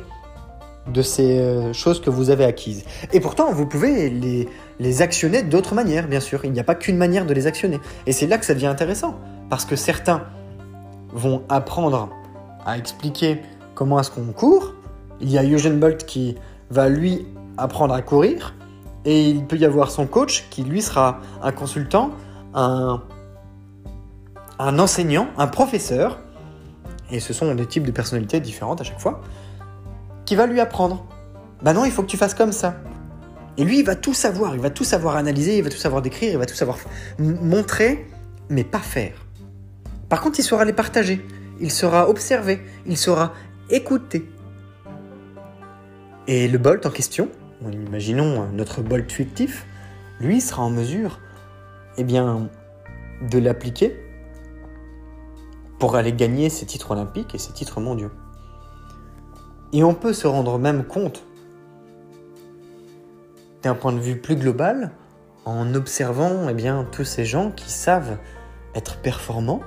[0.87, 2.83] de ces euh, choses que vous avez acquises.
[3.13, 4.47] Et pourtant, vous pouvez les,
[4.79, 6.45] les actionner d'autres manières, bien sûr.
[6.45, 7.79] Il n'y a pas qu'une manière de les actionner.
[8.05, 9.19] Et c'est là que ça devient intéressant.
[9.49, 10.23] Parce que certains
[11.13, 12.09] vont apprendre
[12.65, 13.41] à expliquer
[13.75, 14.73] comment est-ce qu'on court.
[15.21, 16.35] Il y a Eugene Bolt qui
[16.69, 17.25] va lui
[17.57, 18.55] apprendre à courir.
[19.05, 22.11] Et il peut y avoir son coach qui lui sera un consultant,
[22.53, 23.01] un,
[24.59, 26.19] un enseignant, un professeur.
[27.09, 29.21] Et ce sont des types de personnalités différentes à chaque fois.
[30.25, 31.05] Qui va lui apprendre.
[31.61, 32.75] Bah non, il faut que tu fasses comme ça.
[33.57, 36.01] Et lui, il va tout savoir, il va tout savoir analyser, il va tout savoir
[36.01, 36.77] décrire, il va tout savoir
[37.17, 38.07] montrer,
[38.49, 39.13] mais pas faire.
[40.09, 41.25] Par contre, il saura les partager,
[41.59, 43.33] il saura observer, il saura
[43.69, 44.29] écouter.
[46.27, 47.29] Et le Bolt en question,
[47.61, 49.65] imaginons notre Bolt fictif,
[50.19, 51.19] lui sera en mesure
[51.97, 52.49] eh bien,
[53.29, 53.95] de l'appliquer
[55.79, 58.11] pour aller gagner ses titres olympiques et ses titres mondiaux.
[59.73, 61.23] Et on peut se rendre même compte
[63.63, 64.91] d'un point de vue plus global,
[65.45, 68.17] en observant eh bien, tous ces gens qui savent
[68.75, 69.61] être performants,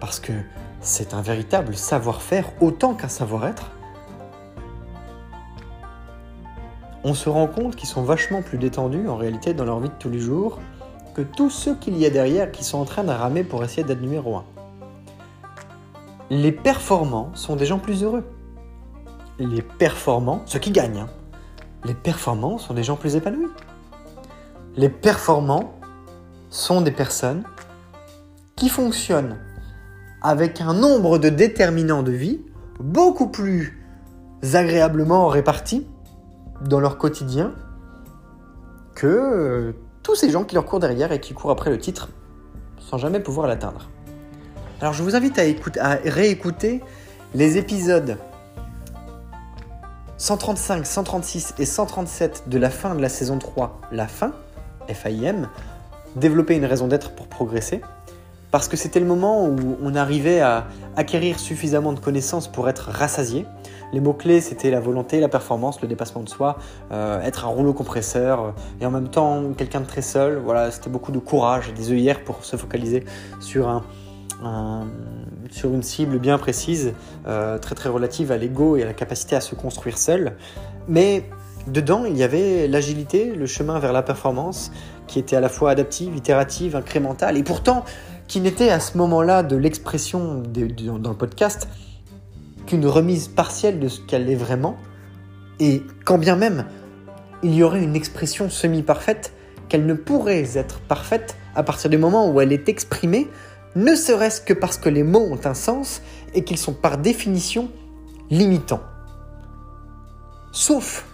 [0.00, 0.32] parce que
[0.80, 3.70] c'est un véritable savoir-faire autant qu'un savoir-être,
[7.04, 9.94] on se rend compte qu'ils sont vachement plus détendus en réalité dans leur vie de
[9.98, 10.58] tous les jours
[11.14, 13.82] que tous ceux qu'il y a derrière qui sont en train de ramer pour essayer
[13.82, 14.44] d'être numéro un.
[16.30, 18.24] Les performants sont des gens plus heureux.
[19.38, 21.08] Les performants, ceux qui gagnent, hein,
[21.84, 23.48] les performants sont des gens plus épanouis.
[24.76, 25.72] Les performants
[26.50, 27.44] sont des personnes
[28.56, 29.38] qui fonctionnent
[30.22, 32.40] avec un nombre de déterminants de vie
[32.80, 33.84] beaucoup plus
[34.54, 35.86] agréablement répartis
[36.62, 37.52] dans leur quotidien
[38.94, 42.10] que euh, tous ces gens qui leur courent derrière et qui courent après le titre
[42.78, 43.90] sans jamais pouvoir l'atteindre.
[44.80, 45.42] Alors je vous invite à,
[45.84, 46.82] à réécouter
[47.34, 48.16] les épisodes
[50.16, 54.32] 135, 136 et 137 de la fin de la saison 3, la fin,
[54.88, 55.48] FAIM,
[56.16, 57.82] développer une raison d'être pour progresser,
[58.50, 62.90] parce que c'était le moment où on arrivait à acquérir suffisamment de connaissances pour être
[62.90, 63.46] rassasié.
[63.92, 66.58] Les mots-clés, c'était la volonté, la performance, le dépassement de soi,
[66.92, 70.36] euh, être un rouleau compresseur, euh, et en même temps quelqu'un de très seul.
[70.36, 73.04] Voilà, c'était beaucoup de courage, des œillères pour se focaliser
[73.40, 73.82] sur un,
[75.50, 76.92] sur une cible bien précise,
[77.26, 80.36] euh, très très relative à l'ego et à la capacité à se construire seul.
[80.86, 81.24] Mais
[81.66, 84.70] dedans, il y avait l'agilité, le chemin vers la performance,
[85.06, 87.84] qui était à la fois adaptive, itérative, incrémentale, et pourtant
[88.28, 91.68] qui n'était à ce moment-là de l'expression dans le podcast
[92.66, 94.76] qu'une remise partielle de ce qu'elle est vraiment,
[95.58, 96.66] et quand bien même
[97.42, 99.32] il y aurait une expression semi-parfaite,
[99.68, 103.28] qu'elle ne pourrait être parfaite à partir du moment où elle est exprimée
[103.76, 106.02] ne serait-ce que parce que les mots ont un sens
[106.34, 107.70] et qu'ils sont par définition
[108.30, 108.82] limitants.
[110.52, 111.06] Sauf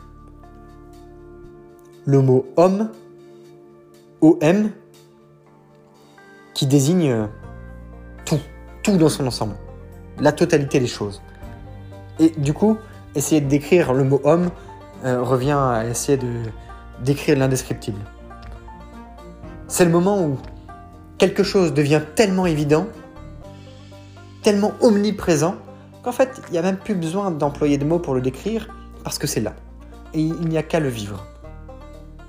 [2.07, 2.91] le mot homme,
[4.21, 4.71] OM,
[6.65, 7.29] qui désigne
[8.25, 8.41] tout,
[8.83, 9.55] tout dans son ensemble,
[10.19, 11.21] la totalité des choses.
[12.19, 12.79] Et du coup,
[13.15, 14.49] essayer de décrire le mot homme
[15.05, 16.33] euh, revient à essayer de
[17.03, 18.01] décrire l'indescriptible.
[19.69, 20.39] C'est le moment où
[21.19, 22.87] quelque chose devient tellement évident,
[24.43, 25.57] tellement omniprésent,
[26.03, 28.69] qu'en fait, il n'y a même plus besoin d'employer de mots pour le décrire,
[29.03, 29.53] parce que c'est là.
[30.15, 31.27] Et il n'y a qu'à le vivre.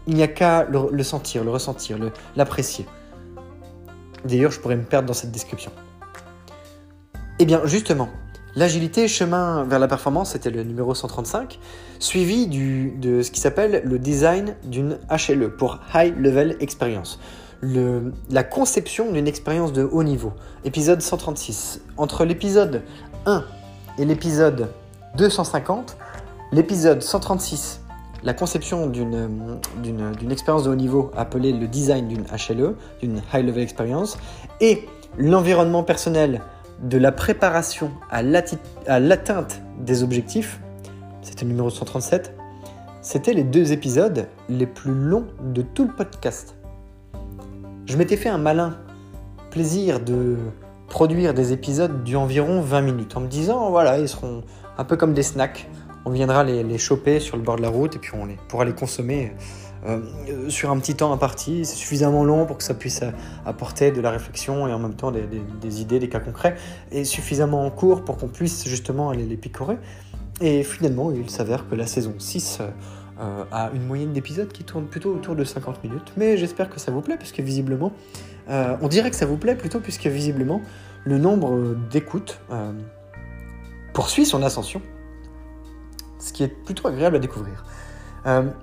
[0.07, 1.97] Il n'y a qu'à le, sentir, le ressentir,
[2.35, 2.85] l'apprécier.
[4.25, 5.71] D'ailleurs, je pourrais me perdre dans cette description.
[7.39, 8.09] Eh bien, justement,
[8.55, 11.59] l'agilité, chemin vers la performance, c'était le numéro 135,
[11.99, 17.19] suivi de ce qui s'appelle le design d'une HLE, pour High Level Experience
[18.29, 20.33] la conception d'une expérience de haut niveau.
[20.63, 21.81] Épisode 136.
[21.97, 22.83] Entre l'épisode
[23.25, 23.43] 1
[23.97, 24.69] et l'épisode
[25.17, 25.97] 250,
[26.51, 27.81] l'épisode 136,
[28.25, 33.63] la conception d'une expérience de haut niveau appelée le design d'une HLE, d'une High Level
[33.63, 34.17] Experience,
[34.59, 34.85] et
[35.17, 36.41] l'environnement personnel
[36.83, 40.59] de la préparation à l'atteinte des objectifs,
[41.21, 42.33] c'était le numéro 137,
[43.01, 46.55] c'était les deux épisodes les plus longs de tout le podcast
[47.85, 48.77] je m'étais fait un malin
[49.51, 50.37] plaisir de
[50.87, 54.43] produire des épisodes d'environ 20 minutes en me disant voilà, ils seront
[54.77, 55.69] un peu comme des snacks.
[56.05, 58.73] On viendra les, choper sur le bord de la route et puis on pourra les
[58.73, 59.33] consommer
[59.85, 59.99] euh,
[60.49, 61.65] sur un petit temps imparti.
[61.65, 63.01] C'est suffisamment long pour que ça puisse
[63.45, 66.55] apporter de la réflexion et en même temps des, idées, des cas concrets,
[66.91, 69.77] et suffisamment court pour qu'on puisse justement aller les picorer.
[70.41, 72.59] Et finalement, il s'avère que la saison 6
[73.17, 76.11] euh, à une moyenne d'épisodes qui tourne plutôt autour de 50 minutes.
[76.17, 77.93] Mais j'espère que ça vous plaît, puisque visiblement,
[78.49, 80.61] euh, on dirait que ça vous plaît plutôt, puisque visiblement,
[81.05, 82.73] le nombre d'écoutes euh,
[83.93, 84.81] poursuit son ascension,
[86.25, 87.63] ce qui est plutôt agréable à découvrir.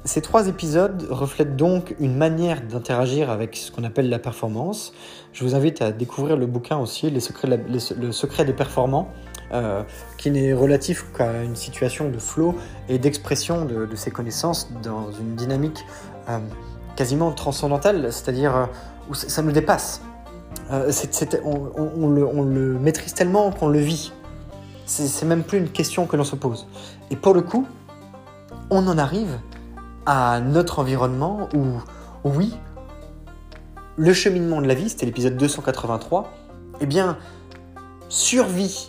[0.05, 4.93] ces trois épisodes reflètent donc une manière d'interagir avec ce qu'on appelle la performance.
[5.33, 9.09] Je vous invite à découvrir le bouquin aussi, Les secrets Le secret des performants,
[9.53, 9.83] euh,
[10.17, 12.55] qui n'est relatif qu'à une situation de flow
[12.89, 15.85] et d'expression de, ses connaissances dans une dynamique
[16.31, 16.39] euh,
[16.97, 18.65] quasiment transcendantale, c'est-à-dire euh,
[19.11, 20.01] où ça nous dépasse.
[20.71, 24.15] on, le, maîtrise tellement qu'on le vit.
[24.87, 26.67] C'est même plus une question que l'on se pose.
[27.13, 27.67] Et pour le coup,
[28.71, 29.39] on en arrive
[30.07, 31.67] à notre environnement où,
[32.25, 32.55] oui,
[33.99, 36.33] le cheminement de la vie, c'était l'épisode 283,
[36.81, 37.19] eh bien,
[38.09, 38.89] survie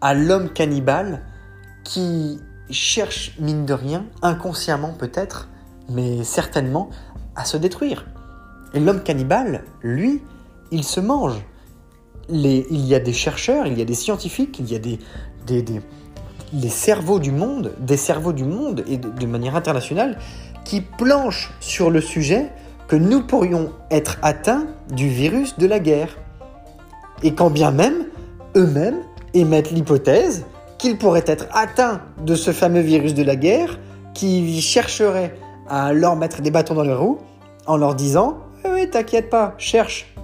[0.00, 1.24] à l'homme cannibale
[1.82, 2.38] qui
[2.70, 5.48] cherche, mine de rien, inconsciemment peut-être,
[5.88, 6.90] mais certainement,
[7.34, 8.06] à se détruire.
[8.72, 10.22] Et l'homme cannibale, lui,
[10.70, 11.44] il se mange.
[12.28, 15.00] Il y a des chercheurs, il y a des scientifiques, il y a des,
[16.52, 20.18] les cerveaux du monde, des cerveaux du monde, et de, manière internationale,
[20.64, 22.50] qui planchent sur le sujet
[22.86, 26.16] que nous pourrions être atteints du virus de la guerre.
[27.22, 28.06] Et quand bien même,
[28.56, 29.02] eux-mêmes
[29.34, 30.46] émettent l'hypothèse
[30.78, 33.78] qu'il pourrait être atteint de ce fameux virus de la guerre
[34.14, 35.34] qui chercherait
[35.68, 37.18] à leur mettre des bâtons dans les roues
[37.66, 40.14] en leur disant Oui, t'inquiète pas, cherche,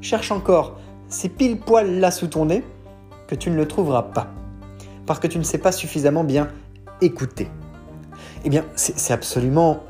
[0.00, 0.78] cherche encore,
[1.08, 2.62] c'est pile poil là sous ton nez
[3.26, 4.28] que tu ne le trouveras pas
[5.08, 6.48] parce que tu ne sais pas suffisamment bien
[7.00, 7.50] écouter.
[8.44, 9.82] Eh bien, c'est absolument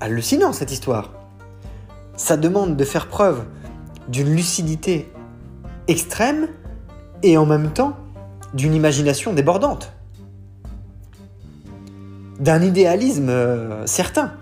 [0.00, 1.12] hallucinant cette histoire.
[2.16, 3.44] Ça demande de faire preuve
[4.08, 5.12] d'une lucidité
[5.86, 6.48] extrême
[7.22, 7.96] et en même temps
[8.54, 9.92] d'une imagination débordante,
[12.40, 14.32] d'un idéalisme euh, certain.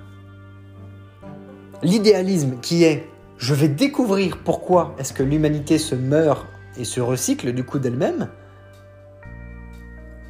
[1.82, 6.46] L'idéalisme qui est je vais découvrir pourquoi est-ce que l'humanité se meurt
[6.78, 8.28] et se recycle du coup d'elle-même,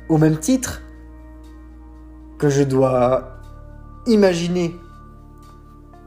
[0.08, 0.82] au même titre
[2.38, 3.38] que je dois
[4.06, 4.76] imaginer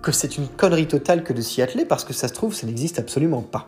[0.01, 2.67] que c'est une connerie totale que de s'y atteler parce que ça se trouve, ça
[2.67, 3.67] n'existe absolument pas.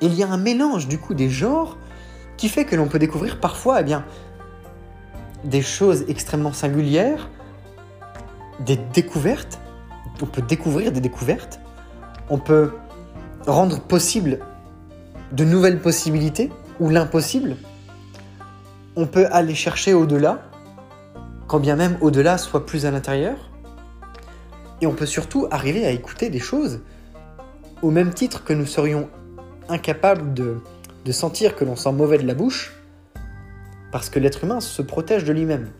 [0.00, 1.78] Il y a un mélange du coup des genres
[2.36, 4.04] qui fait que l'on peut découvrir parfois eh bien,
[5.44, 7.30] des choses extrêmement singulières,
[8.60, 9.58] des découvertes.
[10.20, 11.60] On peut découvrir des découvertes.
[12.28, 12.72] On peut
[13.46, 14.40] rendre possible
[15.32, 17.56] de nouvelles possibilités ou l'impossible.
[18.96, 20.42] On peut aller chercher au-delà,
[21.46, 23.50] quand bien même au-delà soit plus à l'intérieur.
[24.80, 26.80] Et on peut surtout arriver à écouter des choses
[27.82, 29.08] au même titre que nous serions
[29.68, 30.60] incapables de,
[31.10, 32.72] sentir que l'on sent mauvais de la bouche,
[33.92, 35.70] parce que l'être humain se protège de lui-même.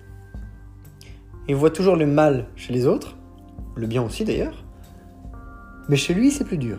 [1.48, 3.16] Il voit toujours le mal chez les autres,
[3.76, 4.64] le bien aussi d'ailleurs,
[5.88, 6.78] mais chez lui c'est plus dur.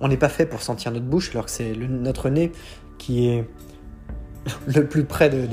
[0.00, 2.52] On n'est pas fait pour sentir notre bouche alors que c'est notre nez
[2.98, 3.48] qui est
[4.66, 5.48] le plus près de,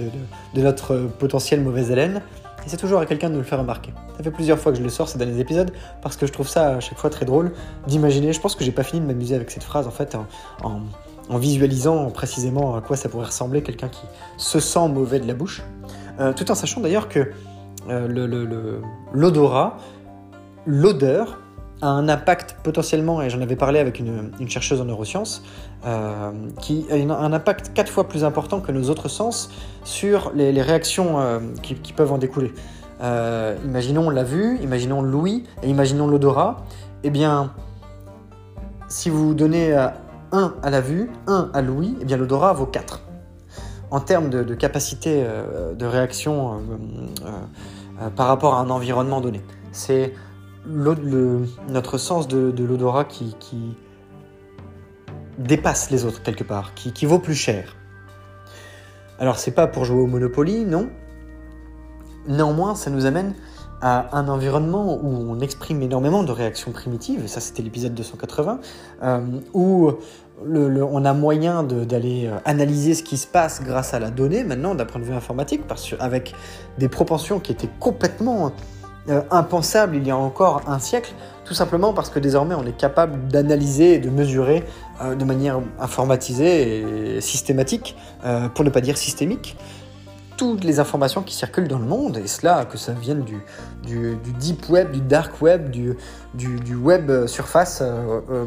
[0.55, 2.21] notre potentiel mauvaise haleine,
[2.65, 3.93] et c'est toujours à quelqu'un de nous le faire remarquer.
[4.17, 5.71] Ça fait plusieurs fois que je le sors ces derniers épisodes
[6.01, 7.53] parce que je trouve ça à chaque fois très drôle
[7.87, 8.33] d'imaginer.
[8.33, 10.17] Je pense que j'ai pas fini de m'amuser avec cette phrase en fait
[10.63, 14.01] en, visualisant précisément à quoi ça pourrait ressembler quelqu'un qui
[14.37, 15.61] se sent mauvais de la bouche,
[16.19, 17.31] euh, tout en sachant d'ailleurs que
[17.89, 18.07] euh,
[19.13, 19.77] l'odorat,
[20.65, 21.39] l'odeur
[21.81, 25.43] a un impact potentiellement, et j'en avais parlé avec une, chercheuse en neurosciences,
[25.85, 29.49] euh, qui a un impact quatre fois plus important que nos autres sens
[29.83, 32.53] sur les, réactions euh, qui, peuvent en découler.
[33.01, 36.65] Euh, imaginons la vue, imaginons l'ouïe et imaginons l'odorat.
[37.03, 37.53] Eh bien,
[38.89, 43.01] si vous donnez 1 à la vue, 1 à l'ouïe, eh bien l'odorat vaut 4.
[43.91, 45.25] En termes de, de capacité
[45.75, 46.61] de réaction
[48.15, 49.41] par rapport à un environnement donné.
[49.71, 50.13] C'est
[50.69, 53.35] notre sens de, l'odorat qui,
[55.37, 57.75] dépasse les autres quelque part, qui, vaut plus cher.
[59.19, 60.89] Alors c'est pas pour jouer au Monopoly, non.
[62.27, 63.33] Néanmoins, ça nous amène
[63.81, 68.59] à un environnement où on exprime énormément de réactions primitives, ça c'était l'épisode 280,
[69.03, 69.21] euh,
[69.53, 69.91] où
[70.45, 74.75] on a moyen d'aller euh, analyser ce qui se passe grâce à la donnée maintenant
[74.75, 76.35] d'un point de vue informatique, parce, avec
[76.77, 78.51] des propensions qui étaient complètement
[79.07, 81.13] euh, impensable il y a encore un siècle,
[81.45, 84.63] tout simplement parce que désormais on est capable d'analyser et de mesurer
[85.01, 89.57] euh, de manière informatisée et systématique, euh, pour ne pas dire systémique,
[90.39, 93.39] toutes les informations qui circulent dans le monde, et cela, que ça vienne du,
[93.85, 95.97] du, deep web, du dark web, du,
[96.33, 98.45] du, web surface, euh, euh,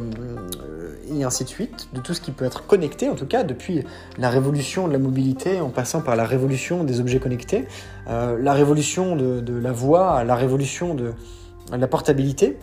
[1.15, 3.85] et ainsi de suite, de tout ce qui peut être connecté, en tout cas, depuis
[4.17, 7.67] la révolution de la mobilité, en passant par la révolution des objets connectés,
[8.09, 11.13] euh, la révolution de, la voix, la révolution de
[11.77, 12.57] la portabilité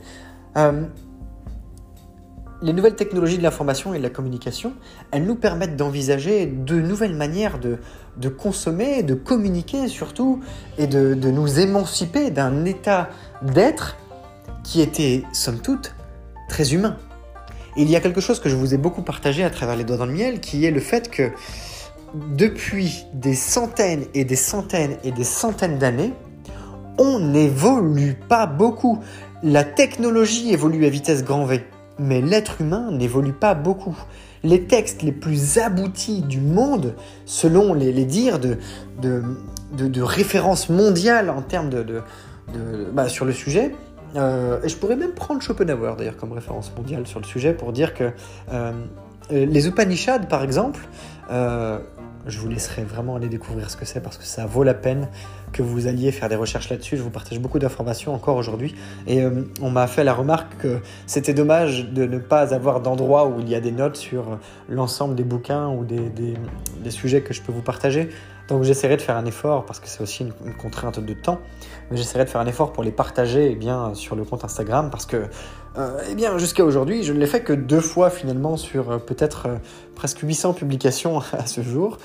[2.62, 4.74] les nouvelles technologies de l'information et de la communication,
[5.12, 10.42] elles nous permettent d'envisager de nouvelles manières de, consommer, de communiquer surtout,
[10.78, 13.10] et de, de nous émanciper d'un état
[13.42, 13.98] d'être
[14.64, 15.96] qui était, somme toute,
[16.50, 16.98] très humain.
[17.78, 19.98] il y a quelque chose que je vous ai beaucoup partagé à travers les doigts
[19.98, 21.32] dans le miel, qui est le fait que
[22.36, 26.14] depuis des centaines et des centaines et des centaines d'années,
[26.98, 29.00] on n'évolue pas beaucoup.
[29.44, 31.64] La technologie évolue à vitesse grand V
[32.00, 33.98] mais l'être humain n'évolue pas beaucoup.
[34.44, 38.58] Les textes les plus aboutis du monde, selon les, dires de,
[39.02, 42.02] de, référence mondiale en termes de,
[42.94, 43.74] bah, sur le sujet,
[44.16, 47.72] euh, et je pourrais même prendre Schopenhauer d'ailleurs comme référence mondiale sur le sujet pour
[47.72, 48.12] dire que
[48.52, 48.72] euh,
[49.30, 50.80] les Upanishads, par exemple,
[51.30, 51.78] euh,
[52.26, 55.08] je vous laisserai vraiment aller découvrir ce que c'est parce que ça vaut la peine
[55.52, 56.98] que vous alliez faire des recherches là-dessus.
[56.98, 58.76] Je vous partage beaucoup d'informations encore aujourd'hui.
[59.08, 63.28] Et euh, on m'a fait la remarque que c'était dommage de ne pas avoir d'endroit
[63.28, 67.34] où il y a des notes sur l'ensemble des bouquins ou des, des, sujets que
[67.34, 68.10] je peux vous partager.
[68.48, 71.40] Donc j'essaierai de faire un effort parce que c'est aussi une, contrainte de temps.
[71.92, 74.90] Mais j'essaierai de faire un effort pour les partager eh bien, sur le compte Instagram
[74.90, 75.26] parce que
[75.78, 78.98] euh, eh bien, jusqu'à aujourd'hui, je ne l'ai fait que deux fois finalement sur euh,
[78.98, 79.48] peut-être
[79.96, 81.98] presque 800 publications à ce jour.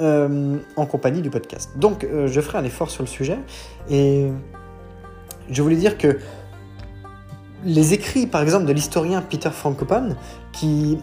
[0.00, 1.72] Euh, en compagnie du podcast.
[1.76, 3.38] Donc euh, je ferai un effort sur le sujet
[3.90, 4.28] et
[5.50, 6.18] je voulais dire que
[7.64, 10.16] les écrits par exemple de l'historien Peter Frankopan
[10.52, 10.98] qui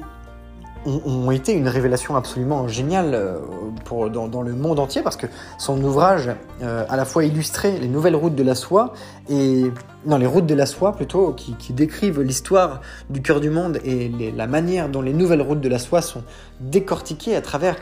[0.85, 3.39] ont, été une révélation absolument géniale euh,
[3.85, 5.27] pour, dans, le monde entier parce que
[5.59, 6.31] son ouvrage
[6.61, 8.93] à la fois illustré les nouvelles routes de la soie
[9.29, 9.65] et
[10.07, 12.81] non les routes de la soie plutôt qui, décrivent l'histoire
[13.11, 16.23] du cœur du monde et la manière dont les nouvelles routes de la soie sont
[16.61, 17.75] décortiquées à travers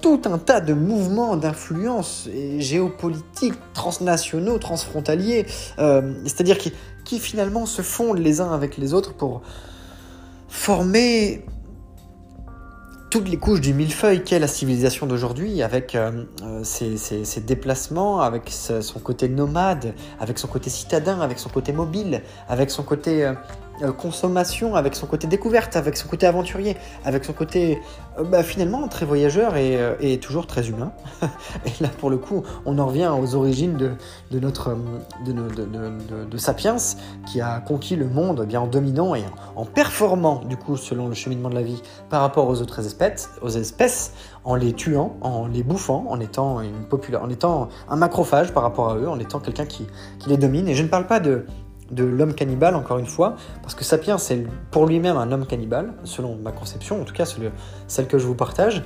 [0.00, 2.28] tout un tas de mouvements d'influence
[2.58, 5.46] géopolitiques, transnationaux, transfrontaliers,
[5.78, 6.72] euh, c'est-à-dire qui,
[7.18, 9.42] finalement se fondent les uns avec les autres pour
[10.48, 11.44] former
[13.10, 18.48] toutes les couches du millefeuille qu'est la civilisation d'aujourd'hui, avec euh, euh, ses, déplacements, avec
[18.48, 23.28] son côté nomade, avec son côté citadin, avec son côté mobile, avec son côté
[23.82, 27.80] euh, consommation, avec son côté découverte, avec son côté aventurier, avec son côté
[28.18, 30.92] euh, bah, finalement très voyageur euh, et, toujours très humain.
[31.66, 34.76] et là pour le coup, on en revient aux origines de, notre
[35.24, 35.32] de,
[36.24, 36.76] de, Sapiens
[37.26, 39.24] qui a conquis le monde bien en dominant et
[39.56, 43.30] en, performant du coup selon le cheminement de la vie par rapport aux autres espèces,
[43.40, 44.12] aux espèces
[44.44, 48.62] en les tuant, en les bouffant, en étant une populaire, en étant un macrophage par
[48.62, 49.86] rapport à eux, en étant quelqu'un qui,
[50.18, 50.68] qui les domine.
[50.68, 51.46] Et je ne parle pas de
[51.90, 55.92] de l'homme cannibale, encore une fois, parce que Sapiens, c'est pour lui-même un homme cannibale,
[56.04, 57.24] selon ma conception, en tout cas
[57.88, 58.82] celle que je vous partage.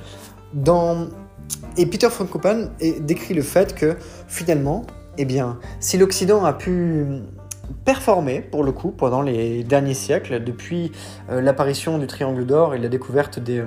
[1.77, 2.69] Et Peter Frankopan
[3.01, 3.97] décrit le fait que,
[4.27, 4.85] finalement,
[5.17, 7.05] eh bien, si l'Occident a pu
[7.83, 10.91] performer, pour le coup, pendant les derniers siècles, depuis
[11.29, 13.63] euh, l'apparition du Triangle d'Or et la découverte des,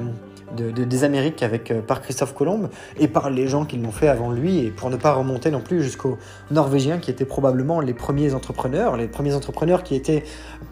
[0.57, 2.69] des Amériques avec, euh, par Christophe Colomb
[2.99, 5.61] et par les gens qui l'ont fait avant lui, et pour ne pas remonter non
[5.61, 6.19] plus jusqu'aux
[6.51, 10.25] Norvégiens qui étaient probablement les premiers entrepreneurs, les premiers entrepreneurs qui étaient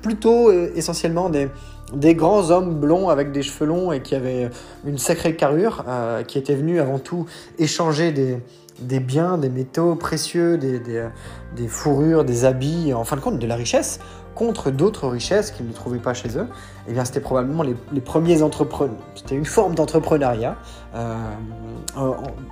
[0.03, 4.51] plutôt euh, essentiellement des, grands hommes blonds avec des cheveux longs et qui avaient
[4.85, 7.27] une sacrée carrure, euh, qui étaient venus avant tout
[7.59, 13.47] échanger des, biens, des métaux précieux, des, fourrures, des habits, en fin de compte de
[13.47, 14.01] la richesse,
[14.37, 16.47] contre d'autres richesses qu'ils ne trouvaient pas chez eux,
[16.87, 18.95] eh bien c'était probablement les, premiers entrepreneurs.
[19.17, 20.57] C'était une forme d'entrepreneuriat
[20.95, 21.15] euh,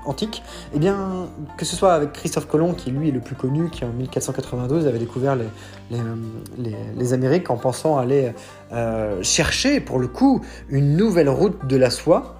[0.07, 0.43] antique.
[0.75, 3.85] Eh bien que ce soit avec Christophe Colomb, qui lui est le plus connu, qui
[3.85, 8.33] en 1492 avait découvert les, Amériques en pensant aller
[8.73, 12.37] euh, chercher pour le coup une nouvelle route de la soie.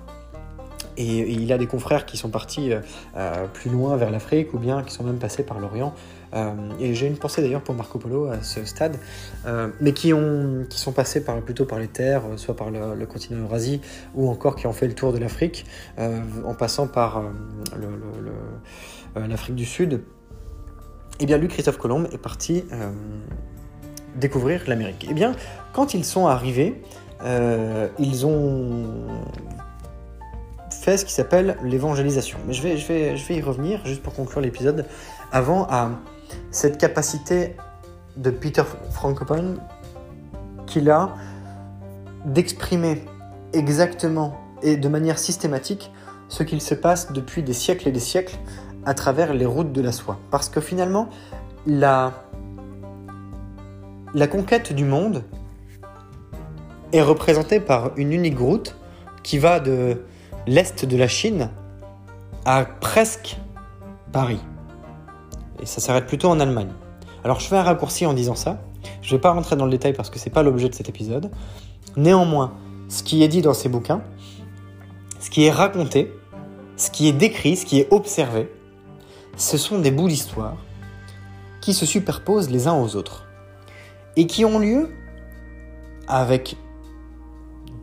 [0.97, 4.83] Et, il a des confrères qui sont partis euh, plus loin vers l'Afrique ou bien
[4.83, 5.93] qui sont même passés par l'Orient
[6.81, 8.97] et j'ai une pensée d'ailleurs pour Marco Polo à ce stade,
[9.47, 12.71] euh, mais qui, ont, qui sont passés par, plutôt par les terres, euh, soit par
[12.71, 13.81] le, continent Eurasie,
[14.15, 15.67] ou encore qui ont fait le tour de l'Afrique,
[15.99, 17.23] en passant par
[19.17, 19.93] l'Afrique du Sud.
[19.93, 19.99] Et
[21.21, 22.65] eh bien lui, Christophe Colomb, est parti
[24.17, 25.07] découvrir l'Amérique.
[25.09, 25.37] Eh bien,
[25.73, 26.83] quand ils sont arrivés,
[27.99, 28.87] ils ont
[30.71, 32.39] fait ce qui s'appelle l'évangélisation.
[32.47, 34.87] Mais je vais, je, vais, je vais y revenir juste pour conclure l'épisode
[35.31, 35.91] avant à
[36.51, 37.57] cette capacité
[38.17, 39.55] de Peter Frankopan
[40.67, 41.15] qu'il a
[42.25, 43.05] d'exprimer
[43.53, 45.93] exactement et de manière systématique
[46.29, 48.37] ce qu'il se passe depuis des siècles et des siècles
[48.87, 50.19] à travers les routes de la soie.
[50.31, 51.09] Parce que finalement,
[51.67, 52.13] la,
[54.15, 55.25] la conquête du monde
[56.93, 58.77] est représentée par une unique route
[59.23, 60.03] qui va de
[60.47, 61.51] l'est de la Chine
[62.45, 63.39] à presque
[64.13, 64.41] Paris
[65.61, 66.73] et ça s'arrête plutôt en Allemagne.
[67.25, 68.63] Alors je fais un raccourci en disant ça,
[69.03, 70.89] je ne vais pas rentrer dans le détail parce que c'est pas l'objet de cet
[70.89, 71.31] épisode.
[71.97, 72.55] Néanmoins,
[72.89, 74.03] ce qui est dit dans ces bouquins,
[75.21, 76.13] ce qui est raconté,
[76.77, 78.51] ce qui est décrit, ce qui est observé,
[79.37, 80.57] ce sont des bouts d'histoire
[81.61, 83.25] qui se superposent les uns aux autres
[84.17, 84.91] et qui ont lieu
[86.09, 86.57] avec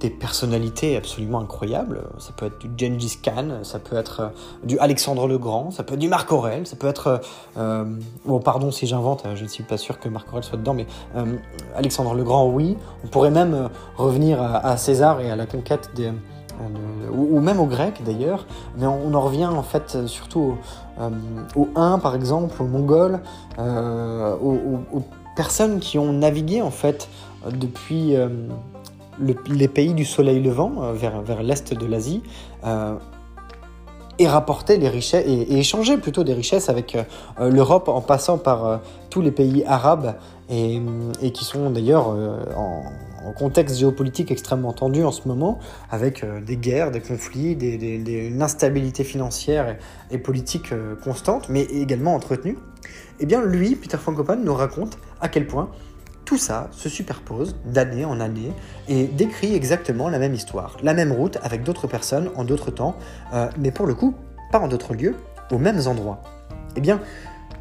[0.01, 2.01] des personnalités absolument incroyables.
[2.17, 4.27] Ça peut être du Gengis Khan, ça peut être euh,
[4.63, 7.21] du Alexandre le Grand, ça peut être du Marc Aurel, ça peut être...
[7.57, 7.85] Euh,
[8.27, 10.87] oh pardon si j'invente, je ne suis pas sûr que Marc Aurel soit dedans, mais
[11.15, 11.37] euh,
[11.75, 12.77] Alexandre le Grand, oui.
[13.05, 16.11] On pourrait même revenir à, César et à la conquête des...
[17.13, 18.45] ou, même aux Grecs d'ailleurs,
[18.77, 20.57] mais on, en revient en fait surtout
[21.55, 23.19] aux, Huns par exemple, aux Mongols,
[23.59, 25.03] aux,
[25.35, 27.09] personnes qui ont navigué en fait
[27.51, 28.15] depuis
[29.19, 32.23] les pays du soleil levant, euh, vers, vers l'est de l'Asie,
[32.65, 32.95] euh,
[34.19, 38.81] et rapporter les richesses, et, échanger plutôt des richesses avec euh, l'Europe en passant par
[39.09, 40.15] tous les pays arabes,
[40.49, 40.81] et,
[41.33, 42.09] qui sont d'ailleurs
[42.57, 42.83] en,
[43.37, 45.59] contexte géopolitique extrêmement tendu en ce moment,
[45.89, 49.77] avec des guerres, des conflits, une instabilité financière
[50.09, 52.57] et, politique constante, mais également entretenue.
[53.21, 55.69] Eh bien, lui, Peter Frankopan, nous raconte à quel point
[56.31, 58.53] tout ça se superpose d'année en année
[58.87, 62.95] et décrit exactement la même histoire, la même route avec d'autres personnes en d'autres temps,
[63.33, 64.15] euh, mais pour le coup,
[64.49, 65.17] pas en d'autres lieux,
[65.51, 66.21] aux mêmes endroits.
[66.77, 67.01] Eh bien,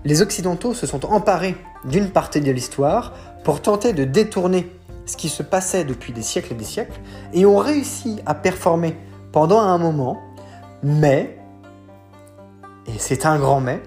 [0.05, 3.13] les Occidentaux se sont emparés d'une partie de l'histoire
[3.43, 4.71] pour tenter de détourner
[5.05, 7.01] ce qui se passait depuis des siècles et des siècles
[7.33, 8.97] et ont réussi à performer
[9.33, 10.17] pendant un moment,
[10.85, 11.41] mais,
[12.87, 13.83] et c'est un grand mais,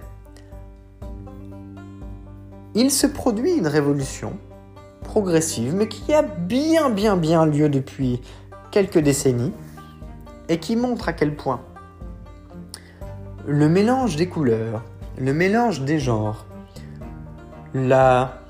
[2.76, 4.34] il se produit une révolution
[5.14, 8.20] progressive, mais qui a bien bien bien lieu depuis
[8.72, 9.53] quelques décennies,
[10.49, 11.61] et qui montre à quel point
[13.45, 14.82] le mélange des couleurs,
[15.20, 16.47] le mélange des genres,
[17.76, 18.41] la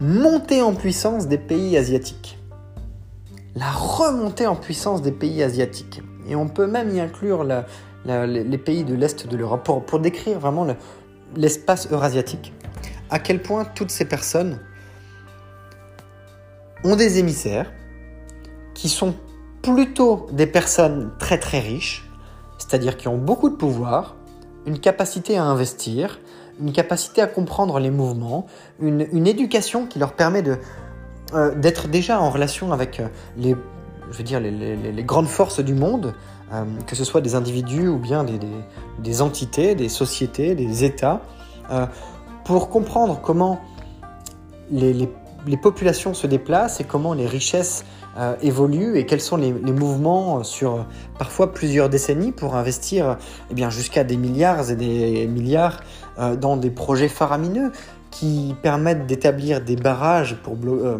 [0.00, 2.38] montée en puissance des pays asiatiques,
[3.56, 7.44] la remontée en puissance des pays asiatiques, et on peut même y inclure
[8.06, 10.66] les pays de l'Est de l'Europe pour, décrire vraiment
[11.36, 12.54] l'espace eurasiatique,
[13.10, 14.58] à quel point toutes ces personnes
[16.84, 17.72] ont des émissaires
[18.74, 19.14] qui sont
[19.62, 22.08] plutôt des personnes très très riches,
[22.58, 24.16] c'est-à-dire qui ont beaucoup de pouvoir,
[24.66, 26.20] une capacité à investir,
[26.60, 28.46] une capacité à comprendre les mouvements,
[28.80, 30.58] une, éducation qui leur permet de,
[31.34, 33.56] euh, d'être déjà en relation avec euh, les,
[34.10, 36.14] je veux dire, les, grandes forces du monde,
[36.52, 38.38] euh, que ce soit des individus ou bien des,
[38.98, 41.22] des entités, des sociétés, des États,
[42.44, 43.60] pour comprendre comment
[44.70, 45.08] les,
[45.56, 47.84] populations se déplacent et comment les richesses
[48.18, 50.86] euh, évoluent et quels sont les, mouvements sur
[51.18, 53.16] parfois plusieurs décennies pour investir
[53.56, 55.80] eh jusqu'à des milliards et des milliards
[56.18, 57.70] euh, dans des projets faramineux
[58.10, 60.98] qui permettent d'établir des barrages, pour, euh,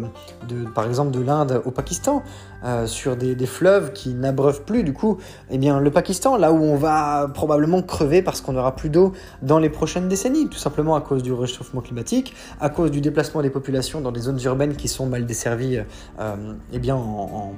[0.73, 2.23] par exemple de l'Inde au Pakistan,
[2.63, 4.83] euh, sur des, fleuves qui n'abreuvent plus.
[4.83, 5.17] Du coup,
[5.49, 9.13] eh bien, le Pakistan, là où on va probablement crever parce qu'on n'aura plus d'eau
[9.41, 13.41] dans les prochaines décennies, tout simplement à cause du réchauffement climatique, à cause du déplacement
[13.41, 15.81] des populations dans des zones urbaines qui sont mal desservies
[16.19, 16.35] euh,
[16.73, 17.53] eh bien, en,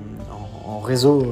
[0.84, 1.24] réseau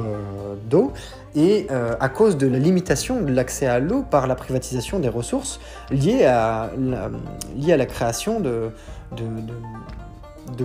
[0.69, 0.91] d'eau,
[1.35, 5.09] et euh, à cause de la limitation de l'accès à l'eau par la privatisation des
[5.09, 5.59] ressources
[5.91, 8.71] liées à la, création de,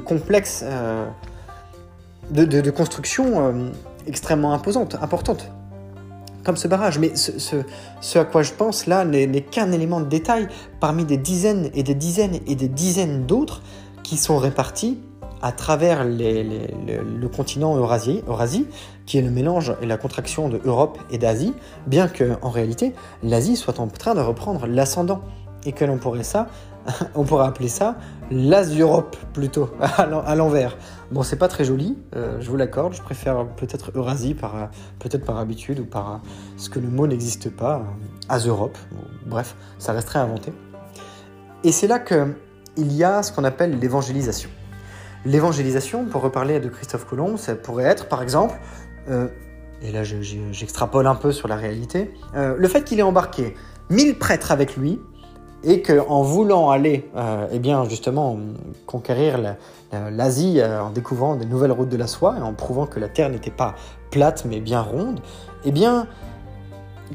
[0.05, 0.65] complexes
[2.31, 3.71] de, constructions euh,
[4.07, 5.51] extrêmement imposantes, importantes,
[6.45, 6.99] comme ce barrage.
[6.99, 10.49] Mais ce, à quoi je pense là n'est qu'un élément de détail
[10.81, 13.63] parmi des dizaines et des dizaines et des dizaines d'autres
[14.03, 14.99] qui sont répartis
[15.43, 18.23] à travers le continent Eurasie,
[19.05, 21.53] qui est le mélange et la contraction de Europe et d'Asie,
[21.87, 25.21] bien que en réalité l'Asie soit en train de reprendre l'ascendant
[25.67, 26.49] et que l'on pourrait ça,
[27.15, 27.97] on pourrait appeler ça
[28.31, 30.79] l'Asie-Europe plutôt à l'envers.
[31.11, 32.95] Bon, c'est pas très joli, euh, je vous l'accorde.
[32.95, 36.23] Je préfère peut-être Eurasie par peut-être par habitude ou par
[36.57, 37.85] ce que le mot n'existe pas,
[38.29, 38.77] As-Europe.
[39.27, 40.53] bref, ça resterait inventé.
[41.63, 42.35] Et c'est là que
[42.77, 44.51] il y a ce qu'on appelle l'évangélisation.
[45.25, 48.55] L'évangélisation, pour reparler de Christophe Colomb, ça pourrait être par exemple,
[49.09, 49.29] euh,
[49.83, 53.55] et là j'extrapole un peu sur la réalité, euh, le fait qu'il ait embarqué
[53.91, 55.01] 1000 prêtres avec lui
[55.65, 58.39] et qu'en voulant aller, euh, eh bien justement,
[58.87, 59.57] conquérir
[60.11, 63.31] l'Asie en découvrant des nouvelles routes de la soie et en prouvant que la Terre
[63.31, 63.75] n'était pas
[64.11, 65.21] plate mais bien ronde,
[65.65, 66.07] eh bien,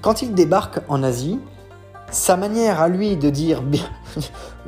[0.02, 1.39] quand il débarque en Asie,
[2.12, 3.62] sa manière à lui de dire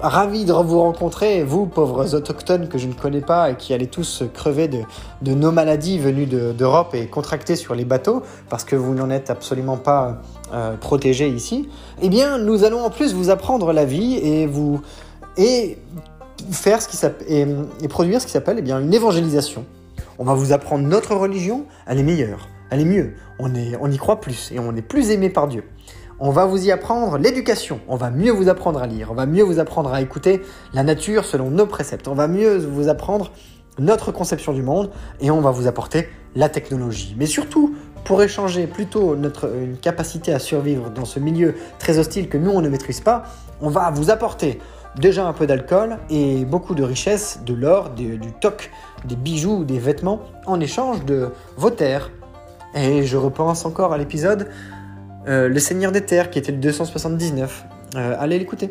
[0.00, 3.86] ravi de vous rencontrer, vous pauvres autochtones que je ne connais pas et qui allez
[3.86, 8.94] tous crever de, nos maladies venues d'Europe et contractées sur les bateaux parce que vous
[8.94, 10.20] n'en êtes absolument pas
[10.52, 11.68] euh, protégés ici,
[12.02, 14.80] eh bien nous allons en plus vous apprendre la vie et vous
[15.36, 15.78] et
[16.50, 16.98] faire ce qui
[17.28, 19.64] et produire ce qui s'appelle eh bien une évangélisation.
[20.18, 23.90] On va vous apprendre notre religion, elle est meilleure, elle est mieux, on, est, on
[23.90, 25.64] y croit plus et on est plus aimé par Dieu.
[26.20, 29.24] On va vous y apprendre l'éducation, on va mieux vous apprendre à lire, on va
[29.24, 30.42] mieux vous apprendre à écouter
[30.74, 33.30] la nature selon nos préceptes, on va mieux vous apprendre
[33.78, 34.90] notre conception du monde
[35.20, 37.14] et on va vous apporter la technologie.
[37.16, 39.48] Mais surtout, pour échanger plutôt notre
[39.80, 43.22] capacité à survivre dans ce milieu très hostile que nous on ne maîtrise pas,
[43.60, 44.58] on va vous apporter
[44.96, 48.72] déjà un peu d'alcool et beaucoup de richesses, de l'or, du toc,
[49.04, 52.10] des bijoux, des vêtements en échange de vos terres.
[52.74, 54.48] Et je repense encore à l'épisode
[55.28, 57.64] euh, le Seigneur des Terres, qui était le 279.
[57.96, 58.70] Euh, allez l'écouter.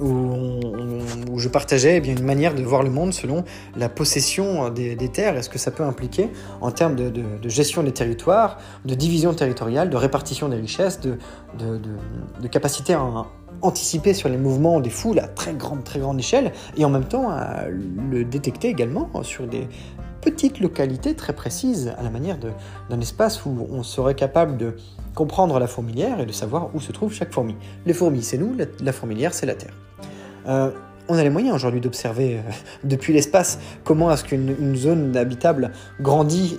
[0.00, 3.44] Où, je partageais eh bien, une manière de voir le monde selon
[3.76, 6.30] la possession des, terres et ce que ça peut impliquer
[6.62, 8.56] en termes de, gestion des territoires,
[8.86, 11.18] de division territoriale, de répartition des richesses, de,
[12.50, 13.26] capacité à
[13.60, 17.04] anticiper sur les mouvements des foules à très grande, très grande échelle et en même
[17.04, 19.68] temps à le détecter également sur des
[20.22, 24.76] petites localités très précises à la manière d'un espace où on serait capable de
[25.20, 27.54] comprendre la fourmilière et de savoir où se trouve chaque fourmi.
[27.84, 29.74] Les fourmis, c'est nous, la, fourmilière, c'est la Terre.
[30.48, 30.70] Euh,
[31.10, 32.50] on a les moyens aujourd'hui d'observer euh,
[32.84, 36.56] depuis l'espace comment est-ce qu'une zone habitable grandit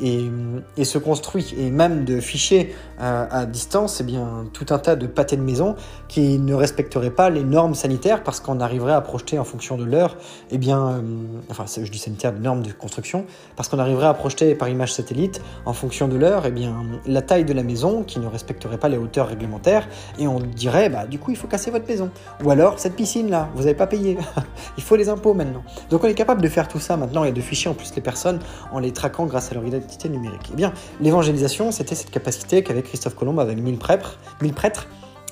[0.78, 4.98] et, se construit, et même de ficher euh, à distance eh bien, tout un tas
[4.98, 5.76] de pâtés de maison
[6.10, 9.86] qui ne respecteraient pas les normes sanitaires parce qu'on arriverait à projeter en fonction de
[9.86, 10.18] l'heure,
[10.50, 11.02] eh bien, euh,
[11.50, 13.26] enfin je dis sanitaire, normes de construction,
[13.56, 16.76] parce qu'on arriverait à projeter par image satellite en fonction de l'heure, eh bien,
[17.06, 19.88] la taille de la maison qui ne respecterait pas les hauteurs réglementaires,
[20.20, 22.10] et on dirait, bah, du coup, il faut casser votre maison.
[22.44, 24.18] Ou alors, cette piscine-là, vous n'avez pas payé.
[24.78, 25.64] il faut les impôts maintenant.
[25.90, 28.02] Donc on est capable de faire tout ça maintenant et de ficher en plus les
[28.02, 28.40] personnes
[28.72, 30.50] en les traquant grâce à leur identité numérique.
[30.52, 34.88] Eh bien, l'évangélisation, c'était cette capacité qu'avait Christophe Colomb avec mille prêtres, mille prêtres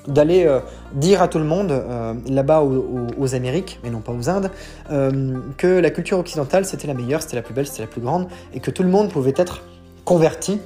[0.08, 0.60] d'aller euh,
[0.94, 4.50] dire à tout le monde, euh, là-bas aux, Amériques, mais non pas aux Indes,
[4.90, 8.00] euh, que la culture occidentale c'était la meilleure, c'était la plus belle, c'était la plus
[8.00, 9.62] grande, et que tout le monde pouvait être
[10.04, 10.60] converti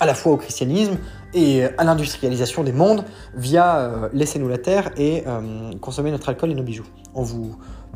[0.00, 0.96] à la fois au christianisme
[1.34, 5.24] et à l'industrialisation des mondes via laissez-nous la terre et
[5.80, 6.84] consommer notre alcool et nos bijoux.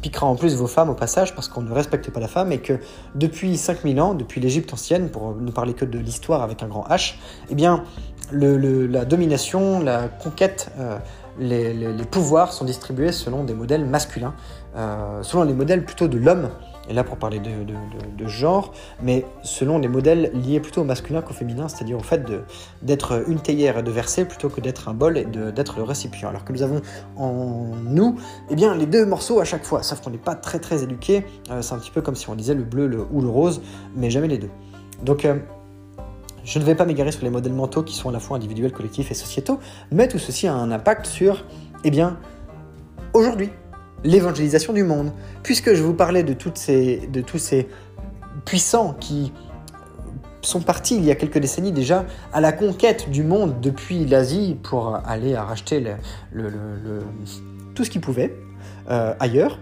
[0.00, 2.58] Piquera en plus vos femmes au passage parce qu'on ne respecte pas la femme et
[2.58, 2.74] que
[3.14, 6.84] depuis 5000 ans, depuis l'Égypte ancienne, pour ne parler que de l'histoire avec un grand
[6.88, 7.14] H,
[7.50, 7.84] eh bien,
[8.32, 10.98] la domination, la conquête, euh,
[11.38, 14.34] les, pouvoirs sont distribués selon des modèles masculins,
[14.76, 16.50] euh, selon les modèles plutôt de l'homme,
[16.90, 18.72] et là pour parler de, genre,
[19.02, 22.22] mais selon des modèles liés plutôt au masculin qu'au féminin, c'est-à-dire au fait
[22.82, 26.28] d'être une théière et de verser plutôt que d'être un bol et d'être le récipient.
[26.28, 26.82] Alors que nous avons
[27.16, 28.16] en nous,
[28.50, 31.24] eh bien, les deux morceaux à chaque fois, sauf qu'on n'est pas très très éduqué,
[31.50, 33.62] euh, c'est un petit peu comme si on disait le bleu ou le rose,
[33.94, 34.50] mais jamais les deux.
[35.04, 35.26] Donc
[36.44, 38.72] je ne vais pas m'égarer sur les modèles mentaux qui sont à la fois individuels,
[38.72, 39.60] collectifs et sociétaux,
[39.92, 41.44] mais tout ceci a un impact sur,
[41.84, 42.18] eh bien,
[43.14, 43.50] aujourd'hui,
[44.04, 45.12] l'évangélisation du monde.
[45.42, 47.68] Puisque je vous parlais de, toutes ces, de tous ces
[48.44, 49.32] puissants qui
[50.42, 54.56] sont partis il y a quelques décennies déjà à la conquête du monde depuis l'Asie
[54.62, 55.84] pour aller racheter
[57.74, 58.34] tout ce qu'ils pouvaient
[58.90, 59.58] euh, ailleurs,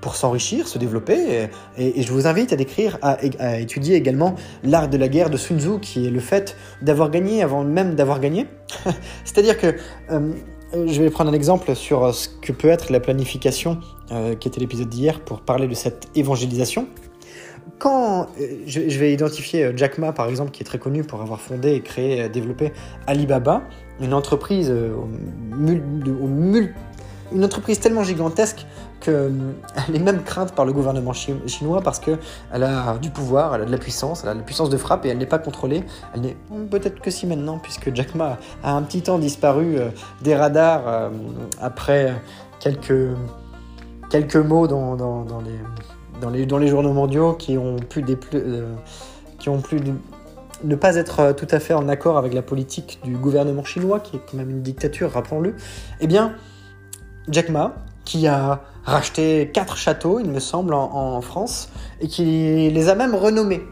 [0.00, 1.48] pour s'enrichir, se développer.
[1.76, 3.18] Et, je vous invite à décrire, à,
[3.58, 7.42] étudier également l'art de la guerre de Sun Tzu, qui est le fait d'avoir gagné
[7.42, 8.46] avant même d'avoir gagné.
[9.24, 9.74] C'est-à-dire que
[10.10, 10.32] euh,
[10.72, 13.80] je vais prendre un exemple sur ce que peut être la planification,
[14.12, 16.88] euh, qui était l'épisode d'hier, pour parler de cette évangélisation.
[17.78, 21.40] Quand euh, je, vais identifier Jack Ma, par exemple, qui est très connu pour avoir
[21.40, 22.72] fondé et créé, développé
[23.06, 23.62] Alibaba,
[24.00, 25.08] une entreprise au,
[27.32, 28.66] une entreprise tellement gigantesque
[29.00, 32.18] qu'elle euh, est même crainte par le gouvernement chinois parce qu'elle
[32.52, 35.04] a du pouvoir, elle a de la puissance, elle a de la puissance de frappe
[35.04, 35.84] et elle n'est pas contrôlée.
[36.14, 36.36] Elle n'est
[36.70, 39.90] peut-être que si maintenant, puisque Jack Ma a un petit temps disparu euh,
[40.22, 41.10] des radars euh,
[41.60, 42.14] après
[42.60, 43.14] quelques,
[44.10, 48.04] quelques mots dans, dans, les, dans, les, dans les journaux mondiaux qui ont pu,
[49.38, 49.80] qui ont pu
[50.64, 54.16] ne pas être tout à fait en accord avec la politique du gouvernement chinois, qui
[54.16, 55.54] est quand même une dictature, rappelons-le.
[56.00, 56.34] Eh bien,
[57.30, 57.74] Jack Ma,
[58.04, 61.70] qui a racheté quatre châteaux, il me semble, en, France,
[62.00, 63.62] et qui les a même renommés.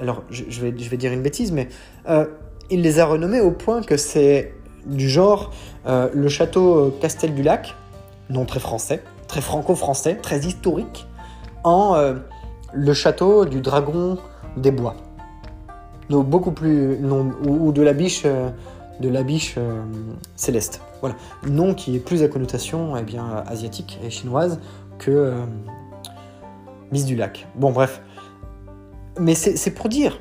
[0.00, 1.68] Alors, je, vais, dire une bêtise, mais
[2.08, 2.26] euh,
[2.70, 4.54] il les a renommés au point que c'est
[4.86, 5.52] du genre
[5.86, 7.74] euh, le château Castel du Lac,
[8.30, 11.06] nom très français, très franco-français, très historique,
[11.62, 12.14] en euh,
[12.72, 14.18] le château du Dragon
[14.56, 14.96] des Bois.
[16.10, 16.98] Donc beaucoup plus,
[17.46, 18.26] ou, de la biche
[19.00, 19.82] de la biche euh,
[20.36, 20.80] céleste.
[21.04, 24.58] Voilà, nom qui est plus à connotation eh bien, asiatique et chinoise
[24.96, 25.44] que euh,
[26.92, 27.46] Miss du lac.
[27.56, 28.00] Bon, bref.
[29.20, 30.18] Mais c'est pour dire,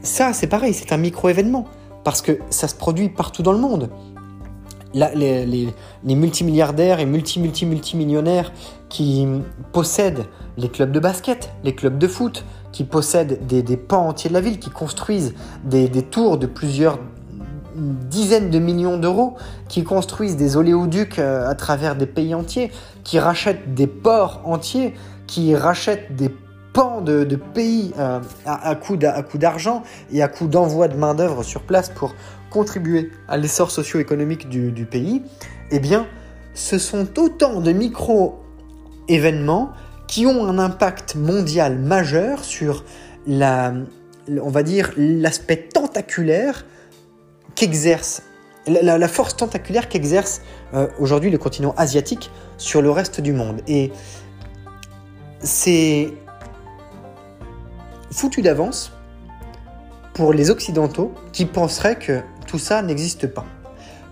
[0.00, 1.66] ça c'est pareil, c'est un micro-événement,
[2.02, 3.90] parce que ça se produit partout dans le monde.
[4.92, 5.72] les,
[6.04, 8.52] multimilliardaires et multi-multi-multimillionnaires
[8.88, 9.28] qui
[9.70, 10.24] possèdent
[10.56, 14.40] les clubs de basket, les clubs de foot, qui possèdent des, pans entiers de la
[14.40, 16.98] ville, qui construisent des tours de plusieurs
[17.74, 19.36] dizaines de millions d'euros,
[19.68, 22.70] qui construisent des oléoducs euh, à travers des pays entiers,
[23.04, 24.94] qui rachètent des ports entiers,
[25.26, 26.30] qui rachètent des
[26.72, 31.62] pans de, pays euh, à, à coup d'argent et à coup d'envoi de main-d'œuvre sur
[31.62, 32.14] place pour
[32.52, 35.22] contribuer à l'essor socio-économique du, pays,
[35.70, 36.06] eh bien,
[36.54, 39.70] ce sont autant de micro-événements
[40.06, 42.84] qui ont un impact mondial majeur sur
[43.26, 43.72] la,
[44.28, 46.66] va dire, l'aspect tentaculaire
[47.54, 48.22] qu'exerce,
[48.66, 50.42] la, force tentaculaire qu'exerce
[50.74, 53.60] euh, aujourd'hui le continent asiatique sur le reste du monde.
[53.66, 53.92] Et
[55.40, 56.12] c'est
[58.10, 58.92] foutu d'avance
[60.14, 63.44] pour les Occidentaux qui penseraient que tout ça n'existe pas.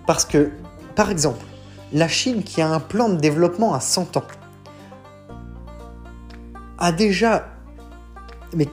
[0.07, 0.51] Parce que,
[0.97, 1.45] par exemple,
[1.93, 4.24] la Chine qui a un plan de développement à 100 ans
[6.78, 7.47] a déjà
[8.55, 8.68] mais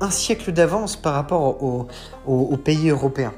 [0.00, 3.32] un siècle d'avance par rapport aux pays européens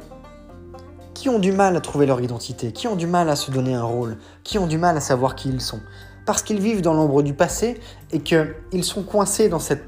[1.22, 3.74] qui ont du mal à trouver leur identité, qui ont du mal à se donner
[3.74, 5.78] un rôle, qui ont du mal à savoir qui ils sont?
[6.26, 9.84] parce qu'ils vivent dans l'ombre du passé et qu'ils sont coincés dans, cette,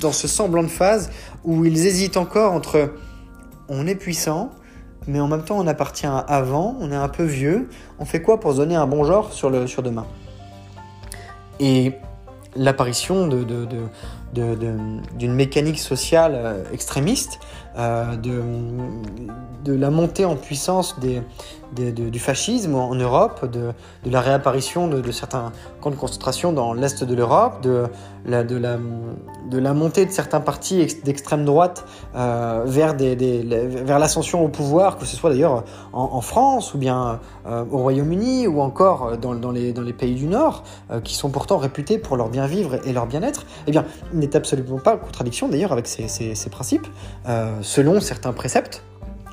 [0.00, 1.12] dans ce semblant de phase
[1.44, 2.92] où ils hésitent encore entre
[3.68, 4.50] on est puissant,
[5.06, 7.68] mais en même temps on appartient à avant, on est un peu vieux,
[8.00, 10.06] on fait quoi pour se donner un bon genre sur, le, sur demain?
[11.60, 11.92] Et
[12.56, 13.66] l'apparition de, de,
[15.16, 17.38] d'une mécanique sociale euh, extrémiste,
[17.76, 23.72] euh, de, la montée en puissance du fascisme en Europe, de,
[24.04, 27.88] la réapparition de, certains camps de concentration dans l'est de l'Europe, de
[28.26, 32.94] la, montée de certains partis d'extrême droite euh, vers,
[33.98, 39.16] l'ascension au pouvoir, que ce soit d'ailleurs en, France ou bien au Royaume-Uni ou encore
[39.16, 40.62] dans, les, pays du Nord,
[41.02, 44.78] qui sont pourtant réputés pour leur bien vivre et leur bien-être, eh bien, n'est absolument
[44.78, 46.86] pas en contradiction d'ailleurs avec ces, principes,
[47.28, 48.84] euh, selon certains préceptes.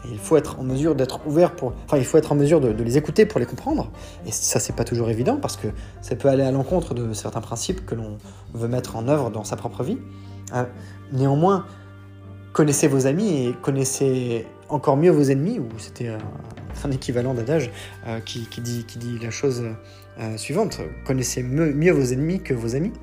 [0.09, 2.69] il faut être en mesure d'être ouvert pour, enfin, il faut être en mesure de,
[2.69, 3.91] les écouter pour les comprendre.
[4.25, 5.67] Et ça, c'est pas toujours évident parce que
[6.01, 8.17] ça peut aller à l'encontre de certains principes que l'on
[8.53, 9.99] veut mettre en œuvre dans sa propre vie.
[10.55, 10.63] Euh,
[11.11, 11.65] néanmoins,
[12.53, 16.15] connaissez vos amis et connaissez encore mieux vos ennemis, ou c'était
[16.83, 17.71] un équivalent d'adage
[18.07, 18.85] euh, qui, dit,
[19.21, 19.63] la chose
[20.19, 20.79] euh, suivante.
[21.05, 22.93] Connaissez mieux, vos ennemis que vos amis.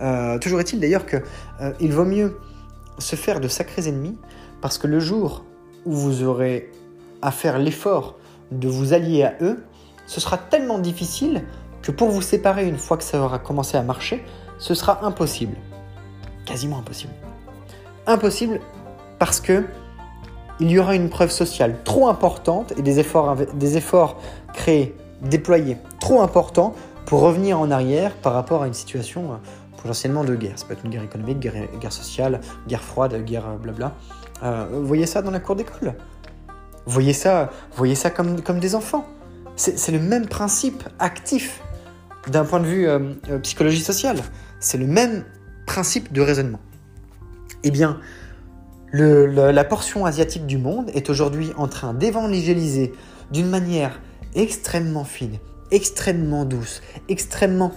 [0.00, 2.38] Euh, toujours est-il d'ailleurs qu'il vaut mieux
[2.98, 4.16] se faire de sacrés ennemis
[4.64, 5.44] parce que le jour
[5.84, 6.72] où vous aurez
[7.20, 8.16] à faire l'effort
[8.50, 9.62] de vous allier à eux,
[10.06, 11.44] ce sera tellement difficile
[11.82, 14.24] que pour vous séparer une fois que ça aura commencé à marcher,
[14.56, 15.54] ce sera impossible.
[16.46, 17.12] Quasiment impossible.
[18.06, 18.58] Impossible
[19.18, 19.66] parce que
[20.60, 24.16] il y aura une preuve sociale trop importante et des efforts, des efforts
[24.54, 29.36] créés, déployés trop importants pour revenir en arrière par rapport à une situation euh,
[29.76, 30.58] potentiellement de guerre.
[30.58, 33.92] Ça peut être une guerre économique, guerre, guerre sociale, guerre froide, guerre euh, blabla.
[34.44, 35.94] Euh, voyez ça dans la cour d'école?
[36.86, 39.06] Voyez ça, voyez ça comme, comme des enfants?
[39.56, 41.62] C'est le même principe actif
[42.28, 42.88] d'un point de vue
[43.42, 44.18] psychologie sociale.
[44.58, 45.24] C'est le même
[45.66, 46.58] principe de raisonnement.
[47.62, 48.00] Eh bien,
[48.92, 52.92] la portion asiatique du monde est aujourd'hui en train d'évangéliser
[53.30, 54.00] d'une manière
[54.34, 55.38] extrêmement fine,
[55.70, 57.72] extrêmement douce, extrêmement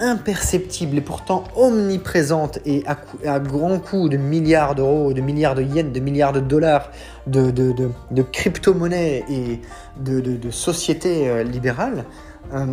[0.00, 5.92] imperceptible et pourtant omniprésente et à, grands coups de milliards d'euros, de milliards de yens,
[5.92, 6.90] de milliards de dollars,
[7.26, 9.60] de, de, crypto-monnaies et
[10.00, 12.04] de, sociétés euh, libérales,
[12.54, 12.66] euh,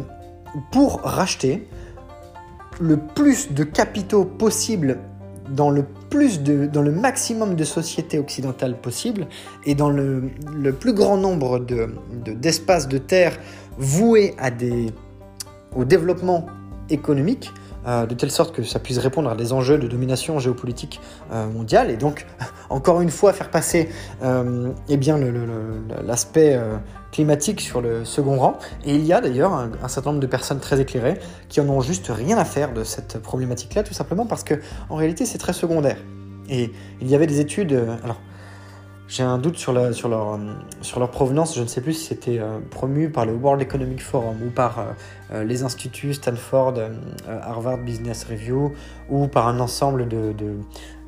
[0.72, 1.68] pour racheter
[2.80, 4.98] le plus de capitaux possible
[5.50, 9.28] dans le plus de, dans le maximum de sociétés occidentales possibles
[9.66, 10.32] et dans le,
[10.80, 11.90] plus grand nombre de,
[12.26, 13.38] d'espaces de, terre
[13.78, 14.92] voués à des,
[15.76, 16.46] au développement
[16.90, 17.52] économique,
[17.86, 21.02] euh, de telle sorte que ça puisse répondre à des enjeux de domination géopolitique
[21.34, 22.26] euh, mondiale et donc
[22.70, 23.90] encore une fois faire passer
[24.24, 25.20] euh, eh bien
[26.06, 26.58] l'aspect
[27.12, 28.58] climatique sur le second rang.
[28.86, 31.20] Et il y a d'ailleurs un, certain nombre de personnes très éclairées
[31.50, 34.56] qui en ont juste rien à faire de cette problématique-là, tout simplement parce que
[34.90, 35.98] en réalité c'est très secondaire.
[36.50, 36.72] Et
[37.02, 37.74] il y avait des études.
[38.04, 38.20] alors,
[39.08, 41.56] j'ai un doute sur, la, sur, leur, provenance.
[41.56, 44.80] Je ne sais plus si c'était euh, promu par le World Economic Forum ou par
[44.80, 44.84] euh,
[45.34, 46.76] euh, les instituts Stanford,
[47.28, 48.72] Harvard Business Review
[49.10, 50.08] ou par un ensemble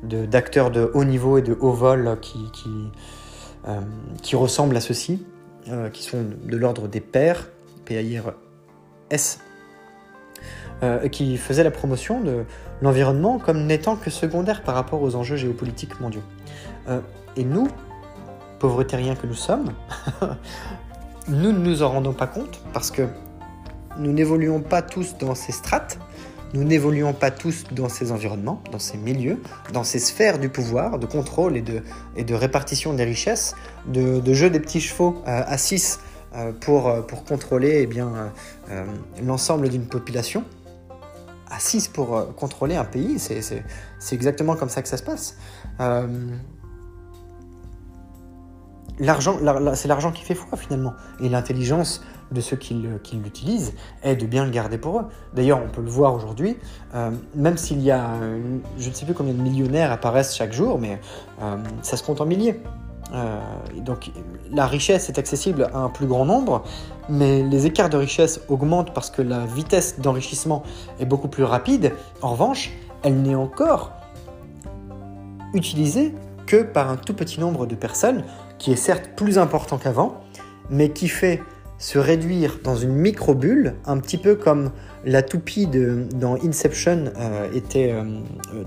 [0.02, 5.26] d'acteurs de, haut niveau et de haut vol qui, ressemblent à ceux-ci,
[5.92, 7.48] qui sont de l'ordre des pairs,
[7.86, 9.40] P-A-I-R-S,
[11.10, 12.44] qui faisaient la promotion de
[12.82, 16.22] l'environnement comme n'étant que secondaire par rapport aux enjeux géopolitiques mondiaux.
[17.36, 17.68] et nous,
[18.58, 19.72] pauvres terriens que nous sommes,
[21.28, 23.02] nous ne nous en rendons pas compte parce que
[23.98, 25.98] nous n'évoluons pas tous dans ces strates,
[26.54, 29.42] nous n'évoluons pas tous dans ces environnements, dans ces milieux,
[29.72, 31.82] dans ces sphères du pouvoir, de contrôle et de,
[32.16, 33.54] et de répartition des richesses,
[33.86, 36.00] de, jeu des petits chevaux euh, à 6
[36.34, 38.32] euh, pour, euh, pour contrôler eh bien,
[39.22, 40.44] l'ensemble d'une population.
[41.50, 45.36] À 6 pour contrôler un pays, c'est exactement comme ça que ça se passe
[48.98, 49.38] l'argent,
[49.74, 50.94] c'est l'argent qui fait foi finalement.
[51.20, 55.04] Et l'intelligence de ceux qui, l'utilisent est de bien le garder pour eux.
[55.34, 56.56] D'ailleurs, on peut le voir aujourd'hui,
[56.94, 58.10] euh, même s'il y a,
[58.78, 61.00] je ne sais plus combien de millionnaires apparaissent chaque jour, mais
[61.42, 62.60] euh, ça se compte en milliers.
[63.14, 63.38] Euh,
[63.76, 64.10] donc
[64.50, 66.64] la richesse est accessible à un plus grand nombre,
[67.08, 70.64] mais les écarts de richesse augmentent parce que la vitesse d'enrichissement
[70.98, 71.92] est beaucoup plus rapide.
[72.22, 72.72] En revanche,
[73.04, 73.92] elle n'est encore
[75.54, 76.14] utilisée
[76.46, 78.24] que par un tout petit nombre de personnes
[78.58, 80.20] qui est certes plus important qu'avant,
[80.70, 81.42] mais qui fait
[81.78, 84.70] se réduire dans une micro-bulle, un petit peu comme
[85.04, 88.04] la toupie dans Inception euh, était euh,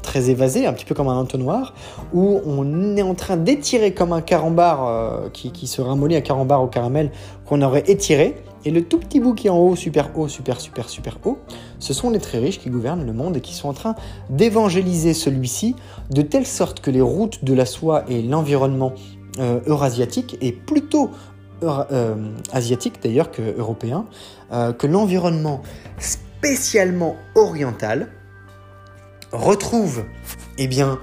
[0.04, 1.74] très évasée, un petit peu comme un entonnoir,
[2.14, 6.22] où on est en train d'étirer comme un carambar euh, qui, qui se ramollit un
[6.22, 7.12] carambar au caramel
[7.46, 8.36] qu'on aurait étiré,
[8.66, 11.40] et le tout petit bout qui est en haut, super haut, super, super, super haut,
[11.80, 13.96] ce sont les très riches qui gouvernent le monde et qui sont en train
[14.30, 15.76] d'évangéliser celui-ci
[16.12, 18.94] de telle sorte que les routes de la soie et l'environnement
[19.38, 21.12] eurasiatique est plutôt
[21.62, 22.16] euh,
[22.54, 24.06] asiatique d'ailleurs que européen,
[24.54, 25.62] euh, que l'environnement
[25.98, 28.08] spécialement oriental
[29.34, 30.06] retrouve
[30.58, 31.00] eh bien,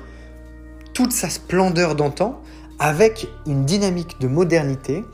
[0.94, 2.40] toute sa splendeur d'antan
[2.78, 5.04] avec une dynamique de modernité,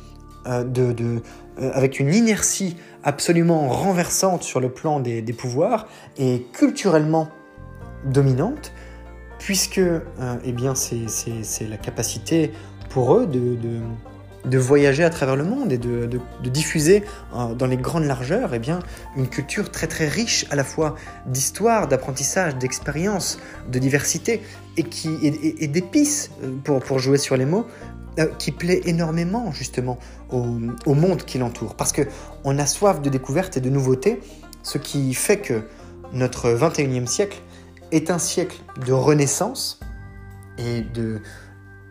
[0.47, 1.21] euh, de,
[1.61, 5.89] avec une inertie absolument renversante sur le plan des, pouvoirs
[6.19, 7.29] et culturellement
[8.05, 8.73] dominante,
[9.41, 12.53] puisque eh c'est la capacité
[12.93, 13.57] pour eux de
[14.45, 16.09] de voyager à travers le monde et de,
[16.43, 18.81] diffuser euh, dans les grandes largeurs eh bien,
[19.17, 23.39] une culture très très riche à la fois d'histoire, d'apprentissage, d'expérience,
[23.71, 24.43] de diversité
[24.77, 27.67] et, qui, et, d'épices, euh, pour, pour jouer sur les mots,
[28.19, 29.99] euh, qui plaît énormément justement
[30.31, 30.45] au,
[30.87, 31.77] au monde qui l'entoure.
[31.77, 34.21] Parce qu'on a soif de découverte et de nouveautés,
[34.63, 35.63] ce qui fait que
[36.13, 37.41] notre 21e siècle
[37.91, 39.81] est un siècle de renaissance
[40.59, 41.21] et de,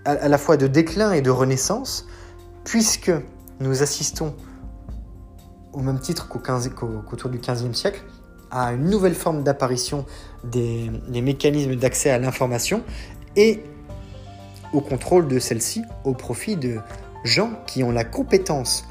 [0.05, 2.07] à la fois de déclin et de renaissance,
[2.63, 3.11] puisque
[3.59, 4.35] nous assistons,
[5.73, 8.03] au même titre qu'autour du XVe siècle,
[8.51, 10.05] à une nouvelle forme d'apparition
[10.43, 10.91] des,
[11.21, 12.83] mécanismes d'accès à l'information
[13.35, 13.63] et
[14.73, 16.79] au contrôle de celle-ci au profit de
[17.23, 18.85] gens qui ont la compétence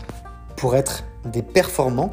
[0.56, 2.12] pour être des performants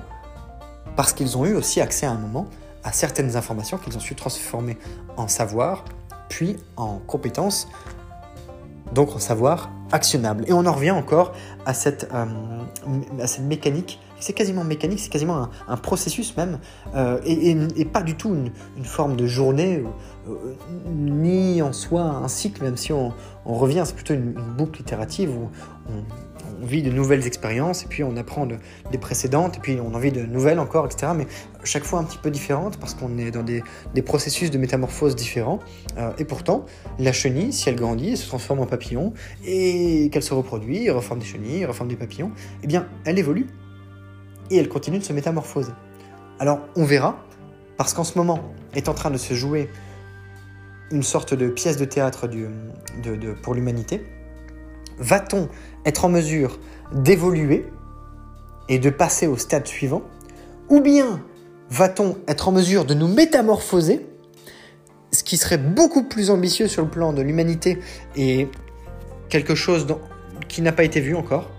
[0.96, 2.48] parce qu'ils ont eu aussi accès à un moment
[2.84, 4.78] à certaines informations qu'ils ont su transformer
[5.16, 5.86] en savoir,
[6.30, 7.68] puis en compétences
[8.94, 10.44] donc en savoir actionnable.
[10.48, 11.34] Et on en revient encore
[11.66, 12.26] à cette, euh,
[13.42, 14.00] mécanique.
[14.20, 16.58] C'est quasiment mécanique, c'est quasiment un, processus même,
[16.96, 19.84] euh, et, pas du tout une, forme de journée,
[20.28, 20.56] euh,
[20.88, 23.14] ni en soi un cycle, même si on,
[23.46, 25.50] revient, c'est plutôt une, boucle itérative où
[25.90, 28.48] on, vit de nouvelles expériences et puis on apprend
[28.92, 31.12] des précédentes et puis on en vit de nouvelles encore, etc.
[31.68, 33.64] chaque fois un petit peu différentes parce qu'on est dans des,
[34.02, 35.60] processus de métamorphose différents.
[35.98, 36.66] Euh, et pourtant,
[36.98, 39.14] la chenille, si elle grandit, elle se transforme en papillon
[39.46, 42.32] et qu'elle se reproduit, reforme des chenilles, reforme des papillons,
[42.64, 43.48] eh bien, elle évolue
[44.50, 45.74] et elle continue de se métamorphoser.
[46.40, 47.24] Alors, on verra,
[47.78, 48.40] parce qu'en ce moment
[48.74, 49.70] est en train de se jouer
[50.92, 52.30] une sorte de pièce de théâtre
[53.44, 54.02] pour l'humanité
[55.00, 55.50] va-t-on
[55.86, 56.60] être en mesure
[56.94, 57.66] d'évoluer
[58.70, 60.04] et de passer au stade suivant
[60.70, 61.22] Ou bien
[61.70, 64.06] va-t-on être en mesure de nous métamorphoser
[65.12, 67.80] Ce qui serait beaucoup plus ambitieux sur le plan de l'humanité
[68.16, 68.48] et
[69.30, 69.88] quelque chose
[70.48, 71.50] qui n'a pas été vu encore.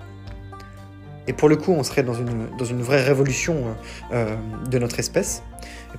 [1.28, 3.72] Et pour le coup, on serait dans une, dans une vraie révolution euh,
[4.12, 4.36] euh,
[4.70, 5.42] de notre espèce.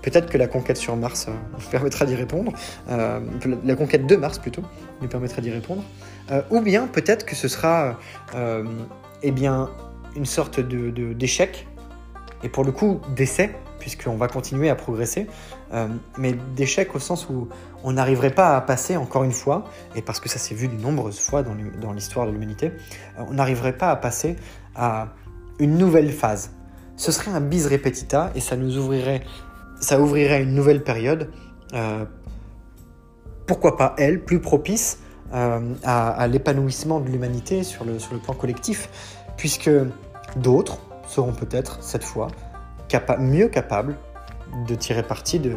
[0.01, 2.51] Peut-être que la conquête sur Mars euh, nous permettra d'y répondre,
[2.88, 4.64] la conquête de Mars plutôt,
[5.01, 5.84] nous permettra d'y répondre.
[6.49, 7.99] ou bien peut-être que ce sera
[9.22, 9.70] eh bien,
[10.16, 11.68] une sorte d'échec,
[12.41, 15.27] de, et pour le coup d'essai, puisqu'on va continuer à progresser,
[16.17, 17.47] mais d'échec au sens où
[17.84, 19.65] on n'arriverait pas à passer, encore une fois,
[19.95, 22.71] et parce que ça s'est vu de nombreuses fois dans l'histoire de l'humanité,
[23.17, 24.36] on n'arriverait pas à passer
[24.75, 25.09] à
[25.59, 26.51] une nouvelle phase.
[26.95, 29.21] Ce serait un bis repetita et ça nous ouvrirait,
[29.80, 31.30] ça ouvrirait une nouvelle période.
[31.73, 32.05] Euh,
[33.45, 34.99] pourquoi pas elle, plus propice
[35.34, 38.89] euh, à, l'épanouissement de l'humanité sur le plan collectif,
[39.38, 39.69] puisque
[40.36, 42.27] d'autres seront peut-être cette fois
[43.19, 43.97] mieux capables
[44.67, 45.55] de tirer parti de,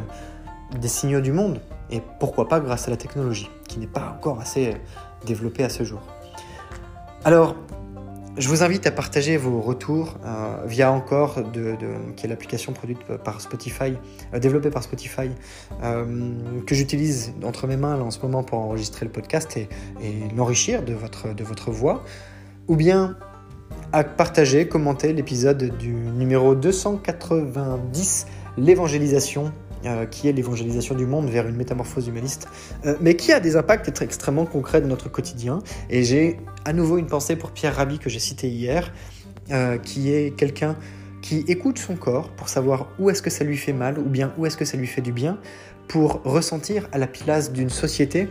[0.81, 1.61] des signaux du monde,
[1.91, 4.77] et pourquoi pas grâce à la technologie, qui n'est pas encore assez
[5.27, 6.01] développée à ce jour.
[7.25, 7.55] Alors,
[8.39, 11.77] je vous invite à partager vos retours euh, via encore, de,
[12.17, 13.95] qui est l'application produite par Spotify,
[14.33, 15.31] euh, développée par Spotify,
[15.83, 16.33] euh,
[16.67, 19.69] que j'utilise entre mes mains en ce moment pour enregistrer le podcast et,
[20.03, 22.03] et l'enrichir de votre, de votre voix,
[22.69, 23.19] ou bien
[23.93, 28.27] à partager, commenter l'épisode du numéro 290,
[28.57, 29.53] l'évangélisation
[29.85, 32.47] euh, qui est l'évangélisation du monde vers une métamorphose humaniste,
[32.87, 35.59] euh, mais qui a des impacts extrêmement concrets de notre quotidien.
[35.91, 38.93] Et j'ai à nouveau une pensée pour Pierre Rabhi que j'ai cité hier,
[39.51, 40.77] euh, qui est quelqu'un
[41.21, 44.33] qui écoute son corps pour savoir où est-ce que ça lui fait mal ou bien
[44.39, 45.39] où est-ce que ça lui fait du bien,
[45.89, 48.29] pour ressentir à la place d'une société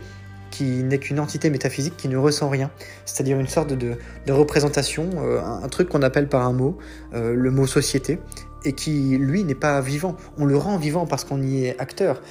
[0.52, 2.70] qui n'est qu'une entité métaphysique qui ne ressent rien,
[3.04, 3.96] c'est-à-dire une sorte de,
[4.28, 5.10] représentation,
[5.44, 6.78] un, truc qu'on appelle par un mot,
[7.12, 8.20] le mot société,
[8.64, 10.16] et qui, lui, n'est pas vivant.
[10.38, 12.22] On le rend vivant parce qu'on y est acteur.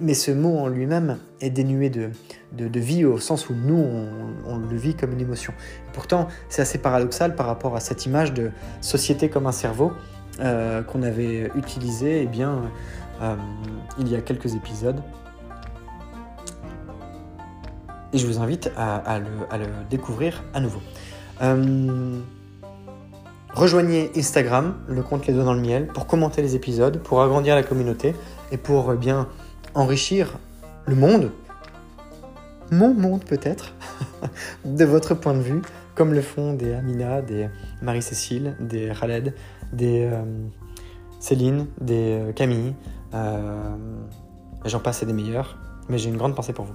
[0.00, 2.10] mais ce mot en lui-même est dénué de,
[2.52, 3.82] vie au sens où nous,
[4.46, 5.52] on, le vit comme une émotion.
[5.92, 8.50] pourtant, c'est assez paradoxal par rapport à cette image de
[8.80, 9.92] société comme un cerveau
[10.40, 12.62] euh, qu'on avait utilisé eh bien,
[13.22, 13.36] euh,
[13.98, 15.00] il y a quelques épisodes.
[18.14, 20.80] Et je vous invite à, le, découvrir à nouveau.
[21.42, 22.20] Euh,
[23.52, 27.54] rejoignez Instagram, le compte Les Doigts dans le Miel, pour commenter les épisodes, pour agrandir
[27.54, 28.14] la communauté
[28.50, 29.28] et pour bien
[29.74, 30.38] enrichir
[30.86, 31.30] le monde
[32.70, 33.74] mon monde peut-être,
[34.64, 35.62] de votre point de vue,
[35.94, 37.48] comme le font des Amina, des
[37.82, 39.34] Marie-Cécile, des Khaled,
[39.72, 40.22] des euh,
[41.20, 42.74] Céline, des euh, Camille.
[43.14, 43.76] Euh,
[44.64, 45.58] J'en passe et des meilleurs,
[45.90, 46.74] mais j'ai une grande pensée pour vous.